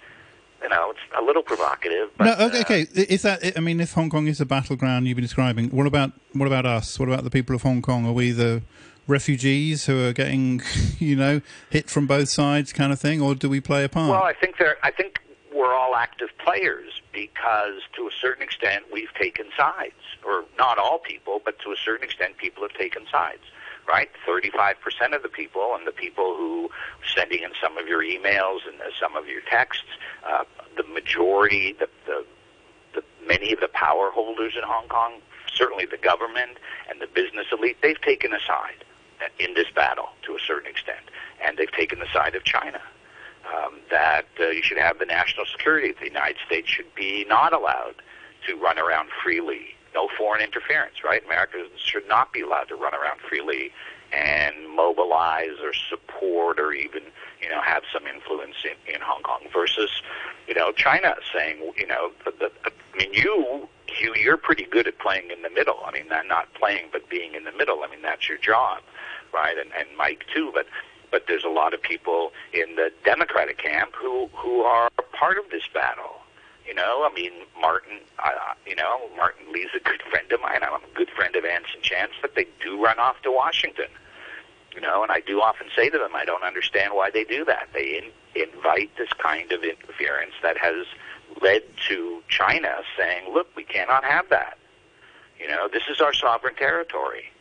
[0.62, 2.10] you know, it's a little provocative.
[2.18, 2.82] But, no, okay, uh, okay.
[2.94, 3.58] Is that?
[3.58, 6.66] I mean, if Hong Kong is a battleground you've been describing, what about what about
[6.66, 7.00] us?
[7.00, 8.06] What about the people of Hong Kong?
[8.06, 8.62] Are we the
[9.08, 10.62] refugees who are getting,
[11.00, 14.10] you know, hit from both sides, kind of thing, or do we play a part?
[14.10, 14.78] Well, I think there.
[14.84, 15.20] I think
[15.54, 21.00] we're all active players because, to a certain extent, we've taken sides, or not all
[21.00, 23.42] people, but to a certain extent, people have taken sides.
[23.88, 26.70] Right, thirty-five percent of the people, and the people who
[27.16, 29.86] sending in some of your emails and some of your texts,
[30.28, 30.44] uh,
[30.76, 32.26] the majority, the, the
[32.94, 35.22] the many of the power holders in Hong Kong,
[35.54, 36.58] certainly the government
[36.90, 38.84] and the business elite, they've taken a side
[39.40, 41.00] in this battle to a certain extent,
[41.46, 42.82] and they've taken the side of China.
[43.56, 45.92] Um, that uh, you should have the national security.
[45.92, 47.96] Of the United States should be not allowed
[48.48, 49.77] to run around freely.
[49.98, 51.24] No foreign interference, right?
[51.26, 53.72] Americans should not be allowed to run around freely
[54.14, 57.02] and mobilize or support or even
[57.42, 59.92] you know have some influence in, in Hong Kong versus
[60.48, 64.88] you know China saying you know the, the, I mean you Hugh you're pretty good
[64.88, 67.88] at playing in the middle I mean not playing but being in the middle I
[67.90, 68.82] mean that's your job
[69.34, 69.58] right?
[69.58, 70.52] And, and Mike too.
[70.54, 70.68] But
[71.12, 75.46] but there's a lot of people in the Democratic camp who who are part of
[75.52, 76.22] this battle.
[76.68, 78.00] You know, I mean, Martin.
[78.20, 78.32] Uh,
[78.66, 80.60] you know, Martin Lee's a good friend of mine.
[80.62, 83.88] I'm a good friend of Anson Chan's, but they do run off to Washington.
[84.74, 87.46] You know, and I do often say to them, I don't understand why they do
[87.46, 87.70] that.
[87.74, 90.86] They in, invite this kind of interference that has
[91.42, 94.58] led to China saying, "Look, we cannot have that."
[95.40, 97.32] You know, this is our sovereign territory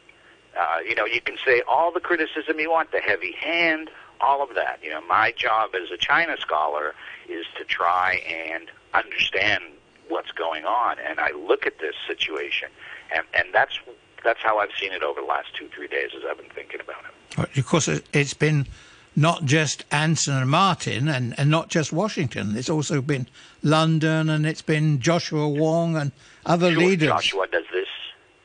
[0.59, 4.43] uh, you know, you can say all the criticism you want, the heavy hand, all
[4.43, 4.79] of that.
[4.83, 6.95] You know, my job as a China scholar
[7.29, 9.65] is to try and understand
[10.09, 12.69] what's going on, and I look at this situation,
[13.15, 13.79] and and that's
[14.25, 16.81] that's how I've seen it over the last two three days as I've been thinking
[16.81, 17.59] about it.
[17.59, 18.67] Of course, it's been
[19.15, 22.57] not just Anson and Martin, and, and not just Washington.
[22.57, 23.27] It's also been
[23.63, 26.13] London, and it's been Joshua Wong and
[26.45, 27.09] other sure, leaders.
[27.09, 27.89] Joshua does this,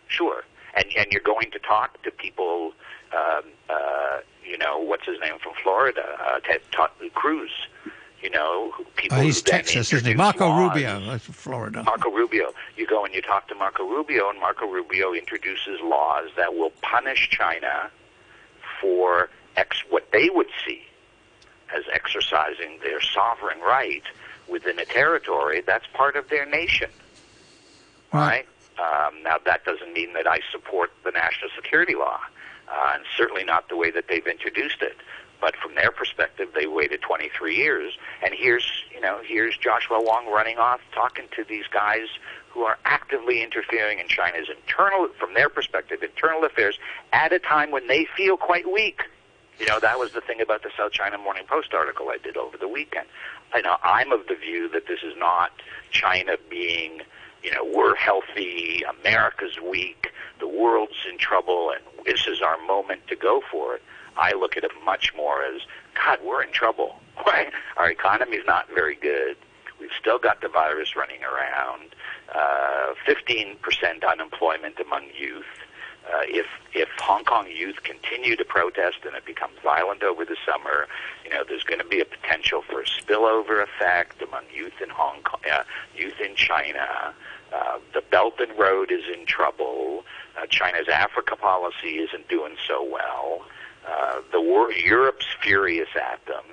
[0.08, 0.44] sure
[0.76, 2.74] and and you're going to talk to people.
[3.14, 6.04] Um, uh, you know, what's his name from Florida?
[6.26, 7.52] Uh, Ted T- Cruz.
[8.22, 9.18] You know, people.
[9.18, 10.14] Uh, he's Texas, isn't he?
[10.14, 10.76] Marco laws.
[10.76, 11.84] Rubio, Florida.
[11.84, 12.54] Marco Rubio.
[12.78, 16.72] You go and you talk to Marco Rubio, and Marco Rubio introduces laws that will
[16.82, 17.90] punish China
[18.80, 20.84] for ex- what they would see
[21.76, 24.04] as exercising their sovereign right
[24.48, 26.90] within a territory that's part of their nation.
[28.14, 28.46] Right?
[28.78, 29.08] right?
[29.08, 32.20] Um, now, that doesn't mean that I support the national security law,
[32.68, 34.98] uh, and certainly not the way that they've introduced it.
[35.42, 40.32] But for their perspective, they waited 23 years, and here's you know here's Joshua Wong
[40.32, 42.08] running off talking to these guys
[42.52, 46.78] who are actively interfering in China's internal, from their perspective, internal affairs
[47.14, 49.02] at a time when they feel quite weak.
[49.58, 52.36] You know, that was the thing about the South China Morning Post article I did
[52.36, 53.06] over the weekend.
[53.54, 55.52] I know I'm of the view that this is not
[55.92, 57.02] China being,
[57.44, 63.08] you know, we're healthy, America's weak, the world's in trouble, and this is our moment
[63.08, 63.84] to go for it.
[64.18, 65.62] I look at it much more as,
[65.96, 67.00] God, we're in trouble.
[67.78, 69.38] Our economy's not very good.
[69.80, 71.96] We've still got the virus running around.
[72.34, 73.58] Uh, 15%
[74.08, 75.46] unemployment among youth.
[76.08, 80.36] Uh, if if Hong Kong youth continue to protest and it becomes violent over the
[80.46, 80.88] summer,
[81.24, 84.90] you know there's going to be a potential for a spillover effect among youth in
[84.90, 85.64] Hong Kong, uh,
[85.96, 87.14] youth in China.
[87.54, 90.04] Uh, the Belt and Road is in trouble.
[90.38, 93.42] Uh, China's Africa policy isn't doing so well.
[93.88, 96.44] Uh, the war, Europe's furious at them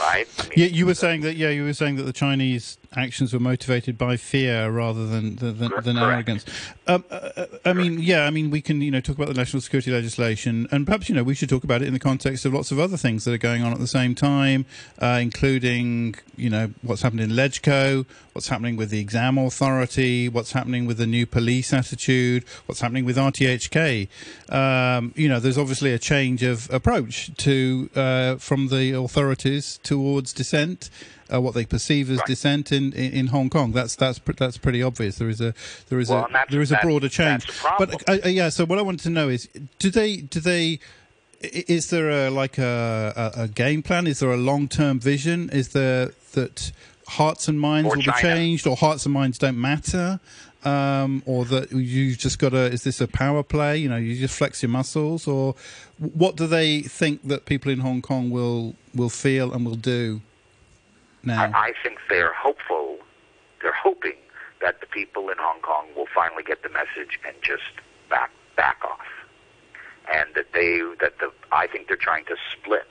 [0.00, 0.28] right?
[0.38, 1.36] I mean, yeah, you were saying that.
[1.36, 5.72] Yeah, you were saying that the Chinese actions were motivated by fear rather than than,
[5.82, 6.44] than arrogance.
[6.86, 9.34] Um, uh, uh, I mean, yeah, I mean, we can you know talk about the
[9.34, 12.44] national security legislation, and perhaps you know we should talk about it in the context
[12.44, 14.66] of lots of other things that are going on at the same time,
[15.00, 20.52] uh, including you know what's happened in LegCo, what's happening with the exam authority, what's
[20.52, 24.08] happening with the new police attitude, what's happening with RTHK.
[24.50, 30.32] Um, you know, there's obviously a change of approach to uh, from the authorities towards
[30.32, 30.90] dissent
[31.32, 32.26] uh, what they perceive as right.
[32.26, 33.72] dissent in, in, in, Hong Kong.
[33.72, 35.18] That's that's that's pretty obvious.
[35.18, 35.54] There is a
[35.88, 37.46] there is well, a there is a broader change.
[37.78, 40.80] But uh, uh, yeah, so what I wanted to know is, do they do they
[41.40, 44.06] is there a like a, a, a game plan?
[44.06, 45.50] Is there a long term vision?
[45.50, 46.72] Is there that
[47.08, 48.16] hearts and minds or will China.
[48.16, 50.20] be changed, or hearts and minds don't matter?
[50.64, 54.14] Um, or that you've just got to is this a power play you know you
[54.14, 55.56] just flex your muscles or
[55.98, 60.20] what do they think that people in hong kong will will feel and will do
[61.54, 62.98] I, I think they're hopeful.
[63.60, 64.16] They're hoping
[64.60, 67.62] that the people in Hong Kong will finally get the message and just
[68.08, 69.06] back back off,
[70.12, 72.88] and that they that the I think they're trying to split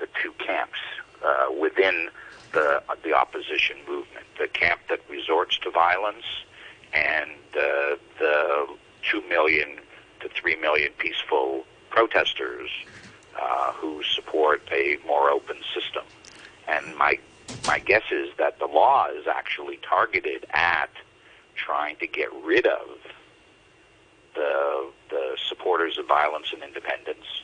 [0.00, 0.78] the two camps
[1.24, 2.08] uh, within
[2.52, 4.26] the the opposition movement.
[4.38, 6.24] The camp that resorts to violence
[6.92, 8.66] and uh, the
[9.02, 9.78] two million
[10.20, 12.70] to three million peaceful protesters
[13.40, 16.04] uh, who support a more open system.
[16.68, 17.18] And my
[17.66, 20.90] my guess is that the law is actually targeted at
[21.54, 22.88] trying to get rid of
[24.34, 27.42] the the supporters of violence and independence,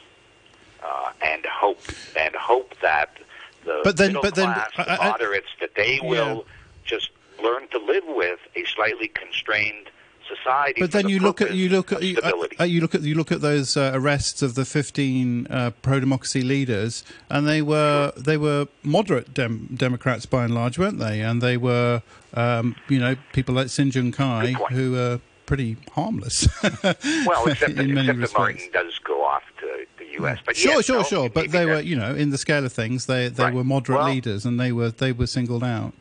[0.84, 1.80] uh, and hope
[2.18, 3.16] and hope that
[3.64, 6.46] the but then, middle but then, class, I, the moderates, that they will
[6.84, 7.10] just
[7.42, 9.90] learn to live with a slightly constrained
[10.28, 10.80] society.
[10.80, 13.14] But then the you look at you look at you, uh, you, look at you
[13.14, 18.12] look at those uh, arrests of the fifteen uh, pro democracy leaders, and they were
[18.16, 21.20] they were moderate dem- Democrats by and large, weren't they?
[21.20, 22.02] And they were
[22.34, 26.48] um, you know people like Sin Chung-kai who are pretty harmless.
[26.82, 28.38] well, except, in many except respects.
[28.38, 30.38] Martin does go off to the U.S.
[30.44, 31.28] But sure, yes, sure, no, sure.
[31.28, 33.54] But they were, you know, in the scale of things, they they right.
[33.54, 35.92] were moderate well, leaders, and they were they were singled out.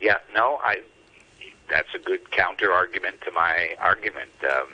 [0.00, 0.82] Yeah, no, I
[1.68, 4.30] that's a good counter argument to my argument.
[4.42, 4.68] Um,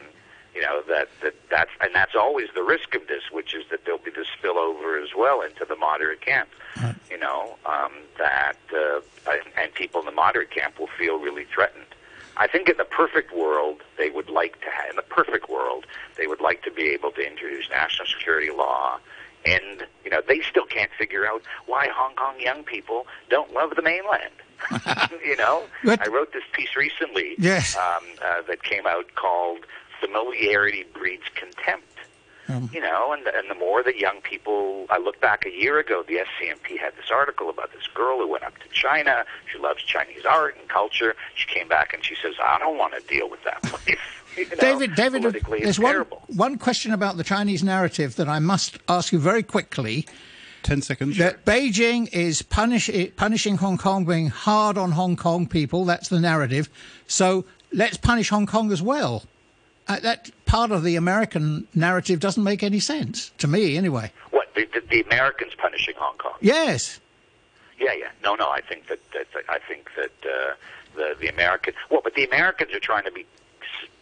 [0.55, 3.85] you know that, that that's and that's always the risk of this, which is that
[3.85, 6.49] there'll be this spillover as well into the moderate camp.
[6.83, 6.95] Right.
[7.11, 9.01] You know um, that uh,
[9.57, 11.87] and people in the moderate camp will feel really threatened.
[12.37, 15.87] I think in the perfect world, they would like to have, in the perfect world,
[16.17, 18.99] they would like to be able to introduce national security law.
[19.45, 23.75] And, you know, they still can't figure out why Hong Kong young people don't love
[23.77, 24.33] the mainland.
[25.25, 27.77] you know, But- I wrote this piece recently Yes.
[27.77, 29.61] um, uh, that came out called
[30.01, 31.87] "Familiarity Breeds Contempt."
[32.49, 32.69] Um.
[32.73, 36.03] You know, and and the more that young people, I look back a year ago,
[36.07, 39.25] the SCMP had this article about this girl who went up to China.
[39.53, 41.15] She loves Chinese art and culture.
[41.37, 43.99] She came back and she says, "I don't want to deal with that place."
[44.37, 46.23] You know, David, David, there's one, terrible.
[46.29, 50.07] one question about the Chinese narrative that I must ask you very quickly.
[50.63, 51.17] Ten seconds.
[51.19, 55.85] That Beijing is punish, punishing Hong Kong, being hard on Hong Kong people.
[55.85, 56.69] That's the narrative.
[57.07, 59.25] So let's punish Hong Kong as well.
[59.89, 64.13] Uh, that part of the American narrative doesn't make any sense to me, anyway.
[64.31, 66.35] What the, the, the Americans punishing Hong Kong?
[66.41, 67.01] Yes.
[67.79, 68.11] Yeah, yeah.
[68.23, 68.49] No, no.
[68.51, 70.55] I think that, that, that I think that uh,
[70.95, 71.75] the the American.
[71.89, 73.27] Well, but the Americans are trying to be s-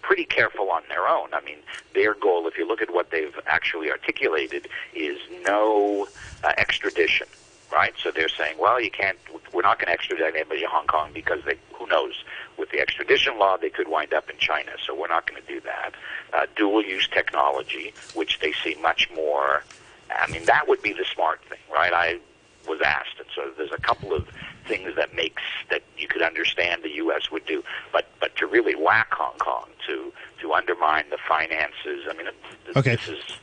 [0.03, 1.33] pretty careful on their own.
[1.35, 1.59] I mean,
[1.94, 6.09] their goal, if you look at what they've actually articulated, is no
[6.44, 7.27] uh, extradition.
[7.71, 7.92] Right.
[8.03, 9.18] So they're saying, well, you can't.
[9.53, 11.59] We're not going to extradite anybody to Hong Kong because they.
[11.75, 12.25] Who knows?
[12.57, 14.73] With the extradition law, they could wind up in China.
[14.85, 15.92] So we're not going to do that.
[16.33, 19.62] Uh, dual use technology, which they see much more
[20.11, 21.92] I mean, that would be the smart thing, right?
[21.92, 22.18] I
[22.68, 24.29] was asked, and so there's a couple of
[24.68, 27.31] things that makes that you could understand the U.S.
[27.31, 32.14] would do, but but to really whack Hong Kong, to to undermine the finances, I
[32.14, 32.28] mean,
[32.76, 32.96] okay.
[32.96, 33.38] this is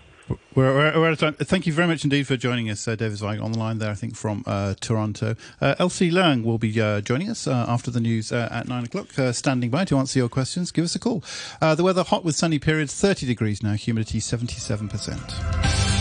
[0.56, 1.34] we're, we're, we're, out of time.
[1.34, 3.92] Thank you very much indeed for joining us, uh, David Zweig, on the line there,
[3.92, 5.36] I think, from uh, Toronto.
[5.62, 8.86] Uh, Elsie Leung will be uh, joining us uh, after the news uh, at 9
[8.86, 10.72] o'clock, standing by to answer your questions.
[10.72, 11.24] Give us a call.
[11.60, 15.95] the weather hot with sunny periods, 30 degrees now, humidity 77%.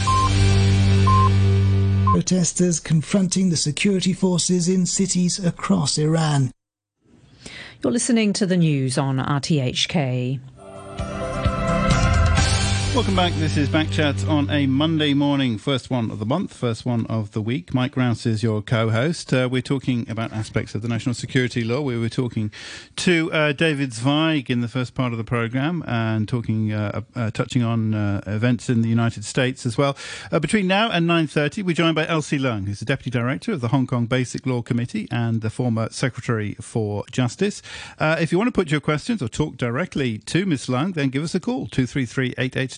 [2.14, 6.52] Protesters confronting the security forces in cities across Iran.
[7.82, 10.38] You're listening to the news on RTHK.
[12.94, 13.32] Welcome back.
[13.32, 17.32] This is Backchat on a Monday morning, first one of the month, first one of
[17.32, 17.74] the week.
[17.74, 19.34] Mike Rowse is your co-host.
[19.34, 21.80] Uh, we're talking about aspects of the national security law.
[21.80, 22.52] We were talking
[22.94, 27.32] to uh, David Zweig in the first part of the program and talking, uh, uh
[27.32, 29.96] touching on uh, events in the United States as well.
[30.30, 33.60] Uh, between now and 9.30, we're joined by Elsie Leung, who's the Deputy Director of
[33.60, 37.60] the Hong Kong Basic Law Committee and the former Secretary for Justice.
[38.00, 40.68] if you want to put your questions or talk directly to Ms.
[40.68, 42.34] Leung, then give us a call, 233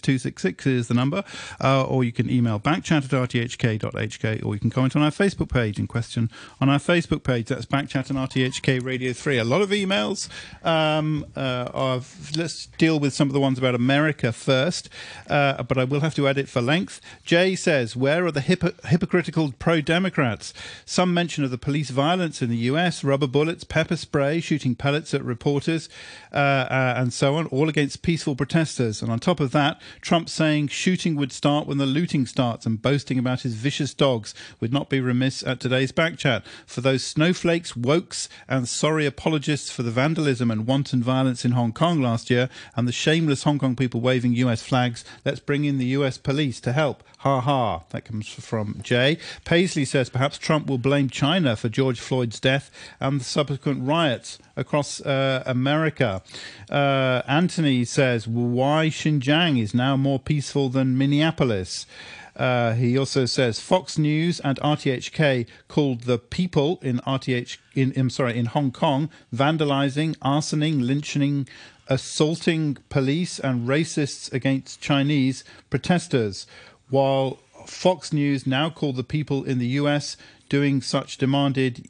[0.07, 1.25] 266 is the number,
[1.61, 5.51] uh, or you can email backchat at rthk.hk, or you can comment on our Facebook
[5.51, 7.47] page and question on our Facebook page.
[7.49, 9.38] That's Backchat and RTHK Radio 3.
[9.38, 10.29] A lot of emails.
[10.64, 12.01] Um, uh,
[12.37, 14.88] let's deal with some of the ones about America first,
[15.29, 17.01] uh, but I will have to edit for length.
[17.25, 20.55] Jay says, Where are the hypocritical pro Democrats?
[20.85, 25.12] Some mention of the police violence in the US, rubber bullets, pepper spray, shooting pellets
[25.14, 25.88] at reporters,
[26.33, 29.03] uh, uh, and so on, all against peaceful protesters.
[29.03, 32.80] And on top of that, Trump saying shooting would start when the looting starts and
[32.80, 36.44] boasting about his vicious dogs would not be remiss at today's backchat.
[36.66, 41.72] For those snowflakes, wokes, and sorry apologists for the vandalism and wanton violence in Hong
[41.72, 45.78] Kong last year and the shameless Hong Kong people waving US flags, let's bring in
[45.78, 47.02] the US police to help.
[47.18, 47.82] Ha ha.
[47.90, 49.18] That comes from Jay.
[49.44, 54.38] Paisley says perhaps Trump will blame China for George Floyd's death and the subsequent riots
[54.57, 56.23] across uh, America.
[56.71, 61.87] Uh, Anthony says why Xinjiang is now more peaceful than Minneapolis.
[62.35, 68.11] Uh, he also says Fox News and RTHK called the people in RTH in I'm
[68.11, 71.49] sorry in Hong Kong vandalizing, arsoning, lynching,
[71.88, 76.47] assaulting police and racists against Chinese protesters
[76.90, 80.16] while Fox News now call the people in the US
[80.49, 81.88] doing such demanded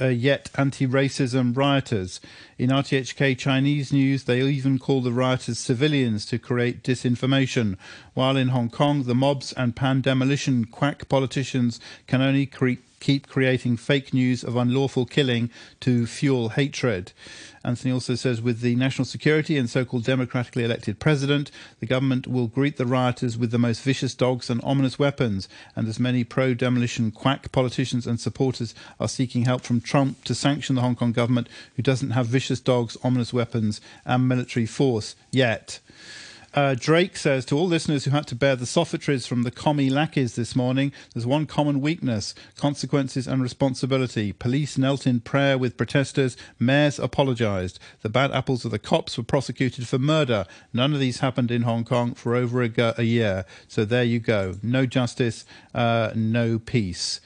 [0.00, 2.20] uh, yet anti racism rioters.
[2.58, 7.76] In RTHK Chinese news, they even call the rioters civilians to create disinformation,
[8.14, 12.46] while in Hong Kong, the mobs and pan demolition quack politicians can only
[13.02, 17.12] keep creating fake news of unlawful killing to fuel hatred.
[17.64, 22.26] Anthony also says with the national security and so called democratically elected president, the government
[22.26, 25.48] will greet the rioters with the most vicious dogs and ominous weapons.
[25.74, 30.34] And as many pro demolition quack politicians and supporters are seeking help from Trump to
[30.34, 35.16] sanction the Hong Kong government, who doesn't have vicious dogs, ominous weapons, and military force
[35.30, 35.80] yet.
[36.54, 39.88] Uh, Drake says to all listeners who had to bear the sophistries from the commie
[39.88, 44.32] lackeys this morning, there's one common weakness consequences and responsibility.
[44.32, 47.78] Police knelt in prayer with protesters, mayors apologised.
[48.02, 50.44] The bad apples of the cops were prosecuted for murder.
[50.74, 53.46] None of these happened in Hong Kong for over a, a year.
[53.66, 54.56] So there you go.
[54.62, 57.20] No justice, uh, no peace.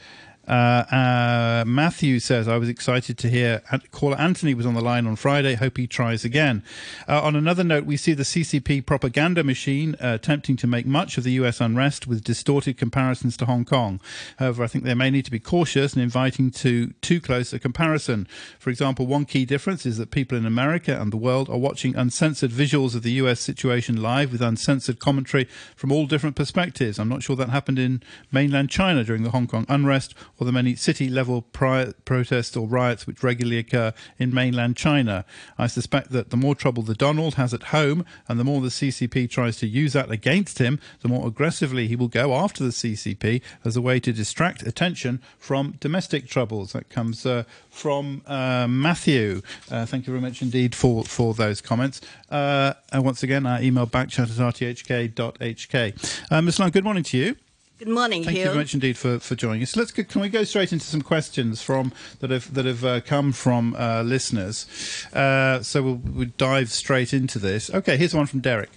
[0.47, 5.07] Uh, uh, Matthew says, I was excited to hear caller Anthony was on the line
[5.07, 5.55] on Friday.
[5.55, 6.63] Hope he tries again.
[7.09, 11.19] Uh, on another note, we see the CCP propaganda machine uh, attempting to make much
[11.19, 14.01] of the US unrest with distorted comparisons to Hong Kong.
[14.39, 17.59] However, I think they may need to be cautious in inviting to too close a
[17.59, 18.29] comparison.
[18.59, 21.97] For example, one key difference is that people in America and the world are watching
[21.97, 26.99] uncensored visuals of the US situation live with uncensored commentary from all different perspectives.
[26.99, 30.53] I'm not sure that happened in mainland China during the Hong Kong unrest or the
[30.53, 35.25] many city level pri- protests or riots which regularly occur in mainland China.
[35.59, 38.69] I suspect that the more trouble the Donald has at home and the more the
[38.69, 42.71] CCP tries to use that against him, the more aggressively he will go after the
[42.71, 46.73] CCP as a way to distract attention from domestic troubles.
[46.73, 49.43] That comes uh, from uh, Matthew.
[49.71, 52.01] Uh, thank you very much indeed for, for those comments.
[52.31, 56.17] Uh, and once again, our email backchat at rthk.hk.
[56.31, 56.59] Uh, Ms.
[56.59, 57.37] Leung, good morning to you.
[57.79, 58.45] Good morning, Thank Hugh.
[58.45, 59.77] you very much indeed for, for joining us.
[59.77, 63.33] Let's can we go straight into some questions from that have that have uh, come
[63.33, 64.65] from uh, listeners?
[65.13, 67.69] Uh, so we'll, we'll, dive straight into this.
[67.69, 68.71] Okay, here's one from Derek,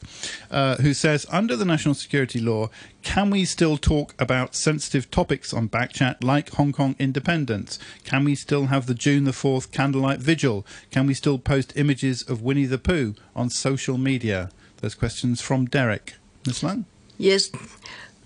[0.52, 2.70] uh, who says, under the national security law,
[3.02, 7.80] can we still talk about sensitive topics on Backchat like Hong Kong independence?
[8.04, 10.66] Can we still have the June the Fourth candlelight vigil?
[10.92, 14.50] Can we still post images of Winnie the Pooh on social media?
[14.82, 16.16] Those questions from Derek.
[16.46, 16.64] Ms.
[16.64, 16.84] Leung.
[17.18, 17.50] Yes.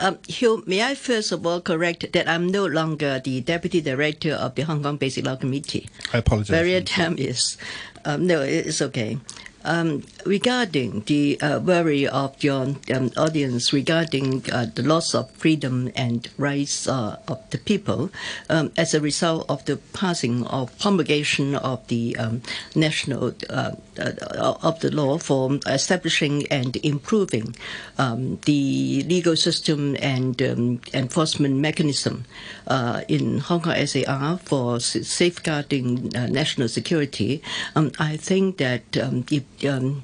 [0.04, 4.34] Um, Hugh, may I first of all correct that I'm no longer the deputy director
[4.34, 5.88] of the Hong Kong Basic Law Committee.
[6.12, 6.52] I apologize.
[6.52, 7.58] Maria Tam is.
[8.04, 9.18] Um, no, it's okay.
[9.64, 15.90] Um, regarding the uh, worry of your um, audience regarding uh, the loss of freedom
[15.96, 18.12] and rights uh, of the people
[18.50, 22.42] um, as a result of the passing of promulgation of the um,
[22.76, 27.56] national uh, uh, of the law for establishing and improving
[27.98, 32.26] um, the legal system and um, enforcement mechanism
[32.68, 37.42] uh, in Hong Kong SAR for safeguarding national security,
[37.76, 40.04] I think that if um,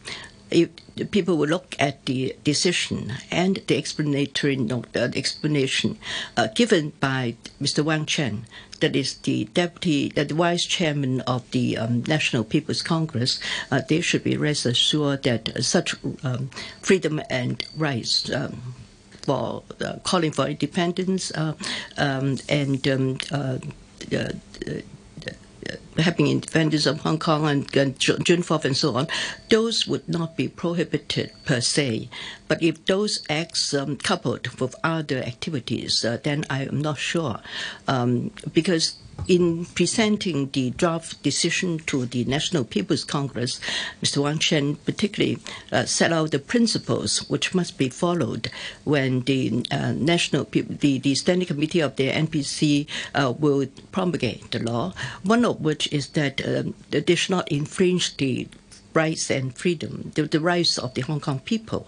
[0.51, 0.69] if
[1.11, 5.97] people will look at the decision and the explanatory note, uh, explanation
[6.35, 7.83] uh, given by Mr.
[7.83, 8.45] Wang Chen,
[8.79, 13.39] that is the deputy, uh, the vice chairman of the um, National People's Congress,
[13.71, 16.49] uh, they should be rest assured that such um,
[16.81, 18.29] freedom and rights.
[18.31, 18.75] Um,
[19.23, 21.53] for uh, calling for independence uh,
[21.97, 23.17] um, and um,
[25.97, 29.07] having independence of Hong Kong and, and June 4th and so on,
[29.49, 32.09] those would not be prohibited per se.
[32.47, 37.39] But if those acts um, coupled with other activities, uh, then I am not sure.
[37.87, 38.95] Um, because
[39.27, 43.59] in presenting the draft decision to the National People's Congress,
[44.01, 44.23] Mr.
[44.23, 45.37] Wang Chen particularly
[45.71, 48.49] uh, set out the principles which must be followed
[48.83, 54.59] when the uh, National the, the Standing Committee of the NPC uh, will promulgate the
[54.59, 54.93] law.
[55.23, 58.47] One of which is that um, they should not infringe the
[58.93, 61.87] rights and freedom, the, the, rights of the Hong Kong people.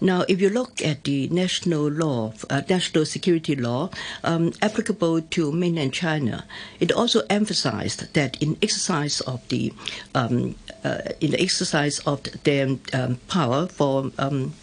[0.00, 3.90] Now, if you look at the national law, uh, national security law
[4.24, 6.44] um, applicable to mainland China,
[6.80, 9.72] it also emphasized that in exercise of the
[10.14, 14.54] um, uh, in the exercise of their um, power for um,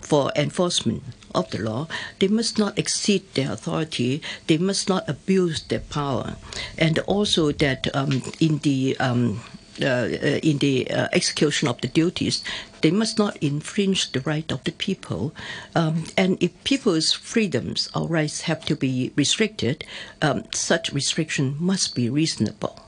[0.00, 1.02] for enforcement
[1.34, 1.86] of the law,
[2.18, 6.36] they must not exceed their authority, they must not abuse their power,
[6.78, 9.40] and also that um, in the um,
[9.80, 12.42] in the uh, execution of the duties,
[12.80, 15.34] they must not infringe the right of the people.
[15.74, 19.84] Um, and if people's freedoms or rights have to be restricted,
[20.22, 22.82] um, such restriction must be reasonable.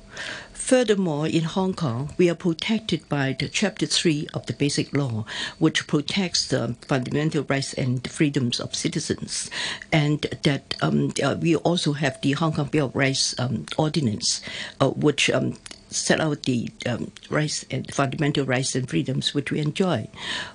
[0.71, 5.25] Furthermore, in Hong Kong, we are protected by the Chapter 3 of the Basic Law,
[5.59, 9.51] which protects the fundamental rights and freedoms of citizens.
[9.91, 14.43] And that um, uh, we also have the Hong Kong Bill of Rights um, Ordinance,
[14.81, 15.57] uh, which um,
[15.91, 20.09] set out the um, rights and fundamental rights and freedoms which we enjoy.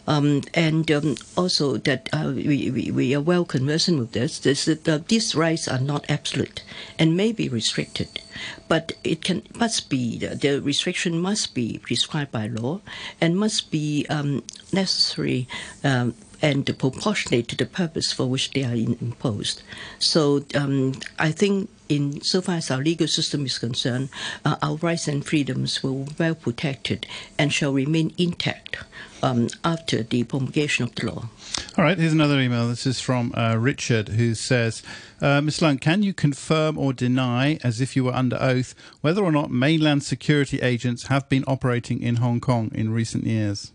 [0.08, 4.66] Um, and um, also that uh, we, we, we, are well conversant with this, is
[4.66, 6.64] that uh, these rights are not absolute
[6.98, 8.22] and may be restricted.
[8.68, 12.82] But it can must be the restriction must be prescribed by law
[13.22, 15.48] and must be um, necessary
[15.84, 19.64] um, and proportionate to the purpose for which they are imposed.
[20.00, 24.10] So um, I think in so far as our legal system is concerned,
[24.44, 27.06] uh, our rights and freedoms were well protected
[27.38, 28.78] and shall remain intact
[29.22, 31.30] um, after the promulgation of the law.
[31.78, 32.68] All right, here's another email.
[32.68, 34.82] This is from uh, Richard, who says,
[35.22, 35.60] uh, Ms.
[35.60, 39.52] Leung, can you confirm or deny, as if you were under oath, whether or not
[39.52, 43.74] mainland security agents have been operating in Hong Kong in recent years?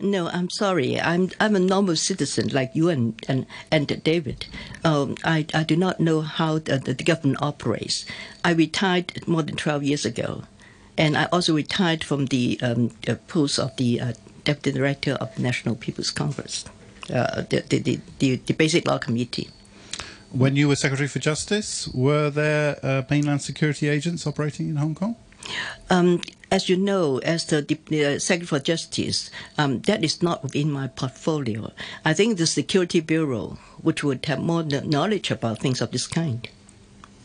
[0.00, 1.00] No, I'm sorry.
[1.00, 4.46] I'm I'm a normal citizen like you and and, and David.
[4.84, 8.06] Um, I I do not know how the, the government operates.
[8.44, 10.44] I retired more than twelve years ago,
[10.96, 12.90] and I also retired from the, um,
[13.26, 14.12] post of the uh,
[14.44, 16.64] deputy director of the National People's Congress,
[17.12, 19.50] uh, the, the, the the Basic Law Committee.
[20.30, 24.94] When you were Secretary for Justice, were there uh, mainland security agents operating in Hong
[24.94, 25.16] Kong?
[25.90, 26.20] Um,
[26.50, 30.88] as you know, as the, the Secretary for Justice, um, that is not within my
[30.88, 31.72] portfolio.
[32.04, 36.48] I think the Security Bureau, which would have more knowledge about things of this kind.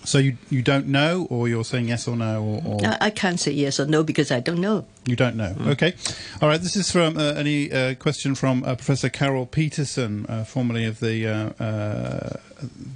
[0.05, 2.85] So you you don't know, or you're saying yes or no, or, or...
[2.85, 4.85] I, I, can't say yes or no because I don't know.
[5.05, 5.53] You don't know.
[5.53, 5.71] Mm.
[5.71, 5.93] Okay,
[6.41, 6.59] all right.
[6.59, 10.99] This is from uh, any uh, question from uh, Professor Carole Petersen, uh, formerly of
[10.99, 12.37] the uh, uh,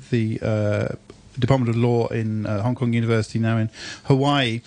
[0.09, 0.97] the
[1.39, 3.69] Department of Law in Hong Kong University, now in
[4.05, 4.61] Hawaii.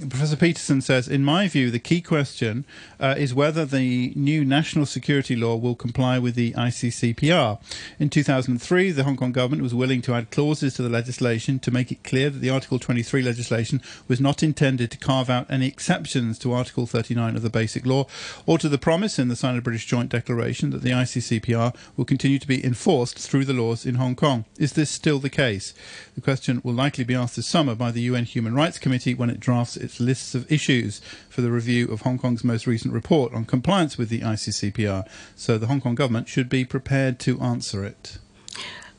[0.00, 2.64] Professor Petersen says, in my view, the key question
[3.00, 7.60] uh, is whether the new national security law will comply with the ICCPR.
[7.98, 11.70] In 2003, the Hong Kong government was willing to add clauses to the legislation to
[11.70, 15.66] make it clear that the Article 23 legislation was not intended to carve out any
[15.66, 18.06] exceptions to Article 39 of the Basic Law
[18.46, 22.48] or to the promise in the Sino-British Joint Declaration that the ICCPR will continue to
[22.48, 24.44] be enforced through the laws in Hong Kong.
[24.58, 25.74] Is this still the case?
[26.14, 29.30] The question will likely be asked this summer by the UN Human Rights Committee when
[29.30, 32.92] it drafts its its lists of issues for the review of Hong Kong's most recent
[32.92, 35.06] report on compliance with the ICCPR,
[35.36, 38.18] so the Hong Kong government should be prepared to answer it.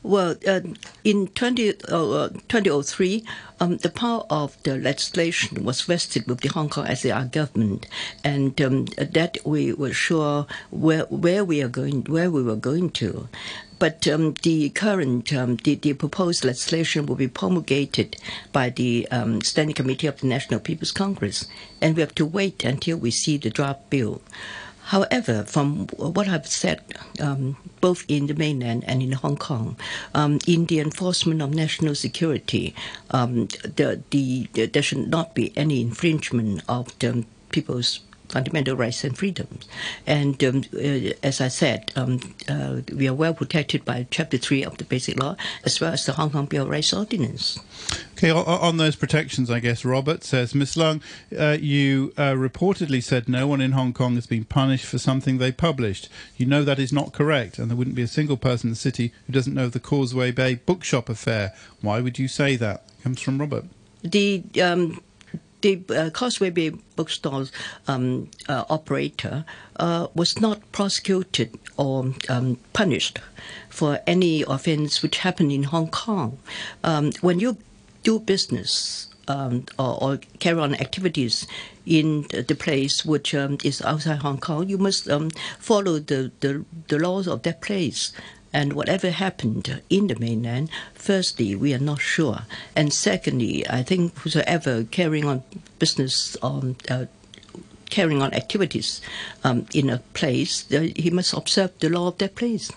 [0.02, 0.60] Well, uh,
[1.04, 3.24] in 20, uh, 2003,
[3.60, 7.86] um, the power of the legislation was vested with the Hong Kong SAR government,
[8.24, 12.90] and um, that we were sure where where we are going, where we were going
[12.90, 13.28] to.
[13.80, 18.18] But um, the current, um, the, the, proposed legislation will be promulgated
[18.52, 21.46] by the um, Standing Committee of the National People's Congress,
[21.80, 24.20] and we have to wait until we see the draft bill.
[24.90, 26.82] However, from what I've said,
[27.20, 29.76] um, both in the mainland and in Hong Kong,
[30.14, 32.74] um, in the enforcement of national security,
[33.12, 38.00] um, the, the, the, there should not be any infringement of the people's
[38.30, 39.66] fundamental rights and freedoms.
[40.06, 44.64] And um, uh, as I said, um, uh, we are well protected by Chapter 3
[44.64, 47.58] of the Basic Law, as well as the Hong Kong Bill of Rights Ordinance.
[48.12, 51.02] Okay, on those protections, I guess Robert says, Miss Leung,
[51.38, 55.38] uh, you uh, reportedly said no one in Hong Kong has been punished for something
[55.38, 56.08] they published.
[56.36, 58.76] You know that is not correct, and there wouldn't be a single person in the
[58.76, 61.54] city who doesn't know of the Causeway Bay bookshop affair.
[61.80, 62.84] Why would you say that?
[62.98, 63.64] It Comes from Robert.
[64.02, 65.00] The um,
[65.62, 66.72] the uh, Causeway Bay
[67.88, 69.44] um, uh, operator
[69.76, 73.18] uh, was not prosecuted or um, punished
[73.68, 76.38] for any offense which happened in Hong Kong.
[76.84, 77.56] Um, when you
[78.02, 81.46] do business um, or, or, carry on activities
[81.86, 86.64] in the place which um, is outside Hong Kong, you must um, follow the, the,
[86.88, 88.12] the laws of that place.
[88.52, 92.42] And whatever happened in the mainland, firstly, we are not sure.
[92.74, 95.44] And secondly, I think whosoever carrying on
[95.78, 97.06] business on uh,
[97.90, 99.00] carrying on activities
[99.44, 102.70] um, in a place, uh, he must observe the law of that place.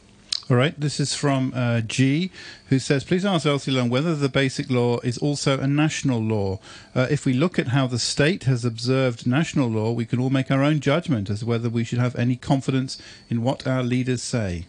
[0.50, 2.30] All right, this is from uh, G,
[2.68, 6.60] who says, please ask Elsie Leung whether the basic law is also a national law.
[6.94, 10.30] Uh, if we look at how the state has observed national law, we can all
[10.30, 13.84] make our own judgment as to whether we should have any confidence in what our
[13.84, 14.66] leaders say.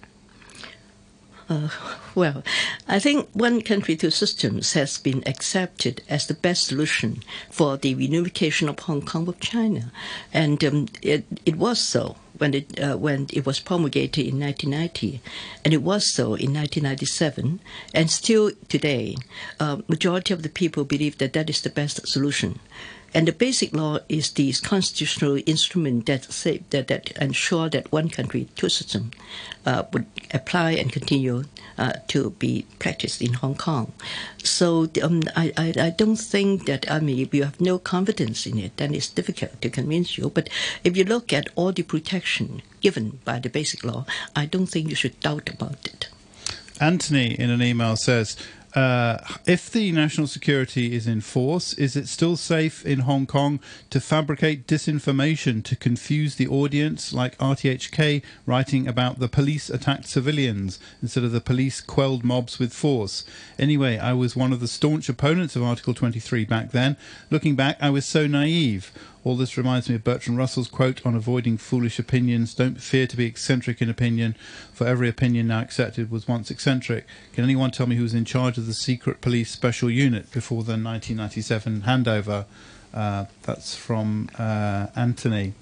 [1.48, 1.68] Uh,
[2.14, 2.42] well,
[2.88, 7.94] I think one country, two systems has been accepted as the best solution for the
[7.94, 9.92] reunification of Hong Kong with China,
[10.32, 15.20] and um, it, it was so when it uh, when it was promulgated in 1990,
[15.64, 17.60] and it was so in 1997,
[17.94, 19.16] and still today,
[19.60, 22.58] uh, majority of the people believe that that is the best solution.
[23.14, 28.08] And the basic law is the constitutional instrument that say, that, that ensure that one
[28.08, 29.14] country, two systems
[29.64, 31.44] uh, would apply and continue
[31.78, 33.92] uh, to be practiced in Hong Kong.
[34.42, 38.46] So um, I, I, I, don't think that, I mean, if you have no confidence
[38.46, 40.30] in it, then it's difficult to convince you.
[40.30, 40.48] But
[40.82, 44.06] if you look at all the protection given by the basic law,
[44.36, 46.08] I don't think you should doubt about it.
[46.80, 48.36] Anthony, in an email, says,
[48.74, 53.60] uh, if the national security is in force, is it still safe in Hong Kong
[53.90, 60.80] to fabricate disinformation to confuse the audience, like RTHK writing about the police attacked civilians
[61.00, 63.24] instead of the police quelled mobs with force?
[63.60, 66.96] Anyway, I was one of the staunch opponents of Article 23 back then.
[67.30, 68.90] Looking back, I was so naive.
[69.24, 72.54] All this reminds me of Bertrand Russell's quote on avoiding foolish opinions.
[72.54, 74.36] Don't fear to be eccentric in opinion,
[74.72, 77.06] for every opinion now accepted was once eccentric.
[77.32, 80.62] Can anyone tell me who was in charge of the secret police special unit before
[80.62, 82.44] the 1997 handover?
[82.92, 85.54] Uh, that's from uh, Anthony.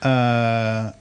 [0.00, 0.92] Uh,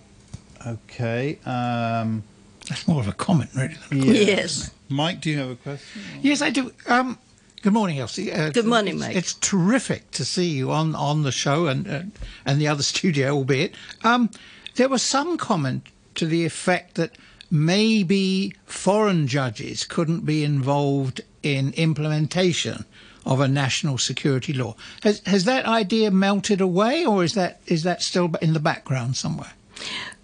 [0.67, 1.39] okay.
[1.45, 2.23] Um,
[2.67, 3.77] that's more of a comment, really.
[3.91, 4.71] Yes.
[4.89, 6.01] Mike, do you have a question?
[6.21, 6.71] Yes, I do.
[6.87, 7.17] Um,
[7.64, 8.30] Good morning, Elsie.
[8.30, 9.16] Uh, Good morning, it's, mate.
[9.16, 12.01] It's terrific to see you on, on the show and uh,
[12.45, 13.74] and the other studio, albeit.
[14.03, 14.30] Um,
[14.76, 17.11] there was some comment to the effect that
[17.49, 22.84] maybe foreign judges couldn't be involved in implementation
[23.26, 24.76] of a national security law.
[25.03, 29.16] Has has that idea melted away, or is that is that still in the background
[29.16, 29.53] somewhere?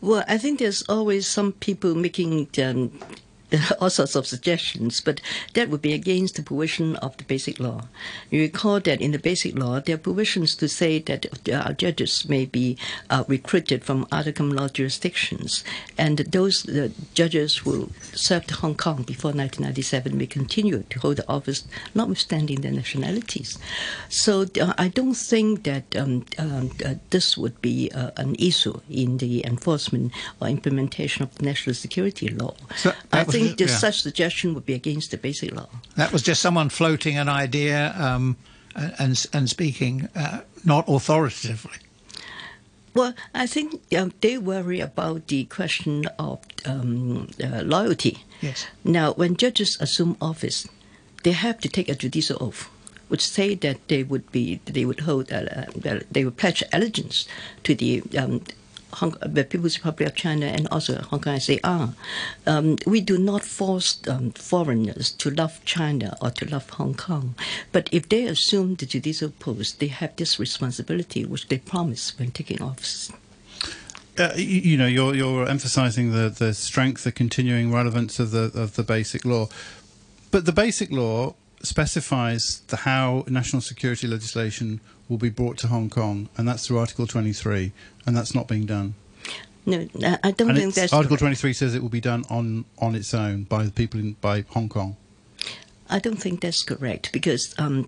[0.01, 2.91] Well, I think there's always some people making um,
[3.79, 5.21] all sorts of suggestions, but
[5.53, 7.87] that would be against the provision of the Basic Law.
[8.29, 12.27] You recall that in the Basic Law, there are provisions to say that our judges
[12.27, 12.77] may be
[13.09, 15.63] uh, recruited from other common law jurisdictions,
[15.97, 21.29] and those uh, judges who served Hong Kong before 1997 may continue to hold the
[21.29, 23.57] office, notwithstanding their nationalities.
[24.09, 28.79] So uh, I don't think that um, um, uh, this would be uh, an issue
[28.89, 32.53] in the enforcement or implementation of the national security law.
[32.75, 32.93] So
[33.39, 33.77] think think yeah.
[33.77, 35.69] such suggestion would be against the basic law.
[35.95, 38.37] That was just someone floating an idea um,
[38.75, 41.77] and and speaking, uh, not authoritatively.
[42.93, 48.25] Well, I think um, they worry about the question of um, uh, loyalty.
[48.41, 48.67] Yes.
[48.83, 50.67] Now, when judges assume office,
[51.23, 52.69] they have to take a judicial oath,
[53.07, 57.27] which say that they would be they would hold uh, uh they would pledge allegiance
[57.63, 58.41] to the um,
[58.93, 61.93] Hong, the People's Republic of China and also Hong Kong they are,
[62.45, 67.35] um, we do not force um, foreigners to love China or to love Hong Kong.
[67.71, 72.31] But if they assume the judicial post, they have this responsibility which they promise when
[72.31, 73.11] taking office.
[74.17, 78.51] Uh, you, you, know, you're you're emphasising the, the strength, the continuing relevance of the
[78.53, 79.47] of the basic law,
[80.31, 85.89] but the basic law specifies the how national security legislation will be brought to Hong
[85.89, 87.71] Kong, and that's through Article 23,
[88.05, 88.93] and that's not being done.
[89.65, 89.87] No,
[90.23, 93.13] I don't and think that's Article 23 says it will be done on on its
[93.13, 94.95] own by the people in by Hong Kong.
[95.89, 97.87] I don't think that's correct because um,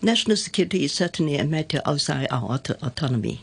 [0.00, 3.40] national security is certainly a matter outside our auto- autonomy.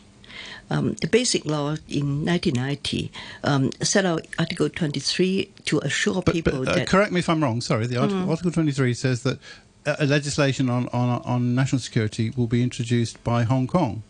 [0.70, 3.12] Um, the basic law in 1990
[3.44, 6.88] um, set out Article 23 to assure but, people but, uh, that.
[6.88, 7.62] Correct me if I'm wrong.
[7.62, 8.30] Sorry, the article, Mm.
[8.30, 9.40] Article 23 says that
[9.86, 14.04] uh, legislation on, on on national security will be introduced by Hong Kong.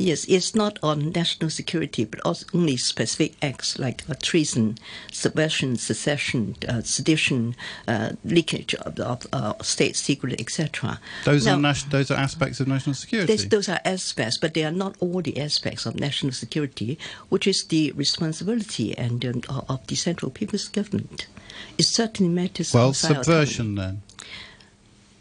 [0.00, 4.78] Yes, it's not on national security, but also only specific acts like uh, treason,
[5.12, 7.54] subversion, secession, uh, sedition,
[7.86, 10.98] uh, leakage of, of uh, state secret, etc.
[11.26, 13.36] Those Now, are nas- those are aspects of national security.
[13.46, 16.98] Those are aspects, but they are not all the aspects of national security,
[17.28, 21.26] which is the responsibility and um, of- the central people's government.
[21.76, 22.72] It certainly matters.
[22.72, 24.00] well, subversion then.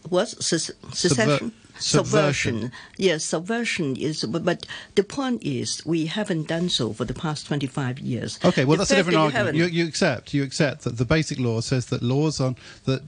[0.07, 1.51] what secession?
[1.79, 2.71] Subversion.
[2.97, 4.23] Yes, subversion is.
[4.23, 4.65] But, but
[4.95, 8.39] the point is, we haven't done so for the past twenty-five years.
[8.43, 9.55] Okay, well The that's a different argument.
[9.55, 12.55] You You, you accept you accept that the basic law says that laws on
[12.85, 13.01] that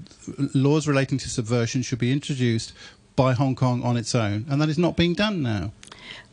[0.55, 2.74] laws relating to subversion should be introduced
[3.15, 5.72] by Hong Kong on its own, and that is not being done now.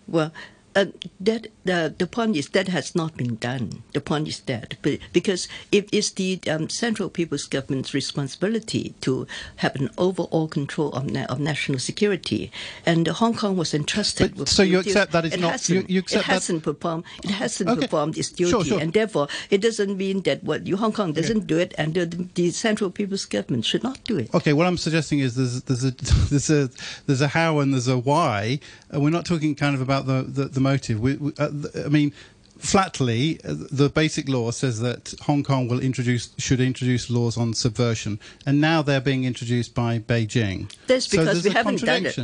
[0.06, 0.32] Well,
[0.78, 0.86] uh,
[1.20, 3.82] that the the point is that has not been done.
[3.92, 4.68] The point is that,
[5.12, 9.26] because it is the um, central people's government's responsibility to
[9.56, 12.50] have an overall control of, na- of national security,
[12.86, 14.30] and Hong Kong was entrusted.
[14.32, 16.32] But- with so you accept that it's it not- Hasn't, you- you accept it that-
[16.34, 17.04] hasn't performed.
[17.24, 17.82] It hasn't Okay.
[17.86, 18.80] performed its duty, Sure, sure.
[18.80, 22.06] and therefore it doesn't mean that what you Hong Kong doesn't do it, and the,
[22.34, 24.28] the central people's government should not do it.
[24.34, 25.90] Okay, what I'm suggesting is there's there's a
[26.30, 26.70] there's a
[27.06, 28.60] there's a how and there's a why.
[28.90, 31.00] And we're not talking kind of about the the, the motive.
[31.00, 31.50] We, we, uh,
[31.86, 32.12] I mean,
[32.58, 37.54] flatly, uh, the basic law says that Hong Kong will introduce should introduce laws on
[37.54, 40.70] subversion, and now they're being introduced by Beijing.
[40.86, 42.18] That's because there's we haven't done it.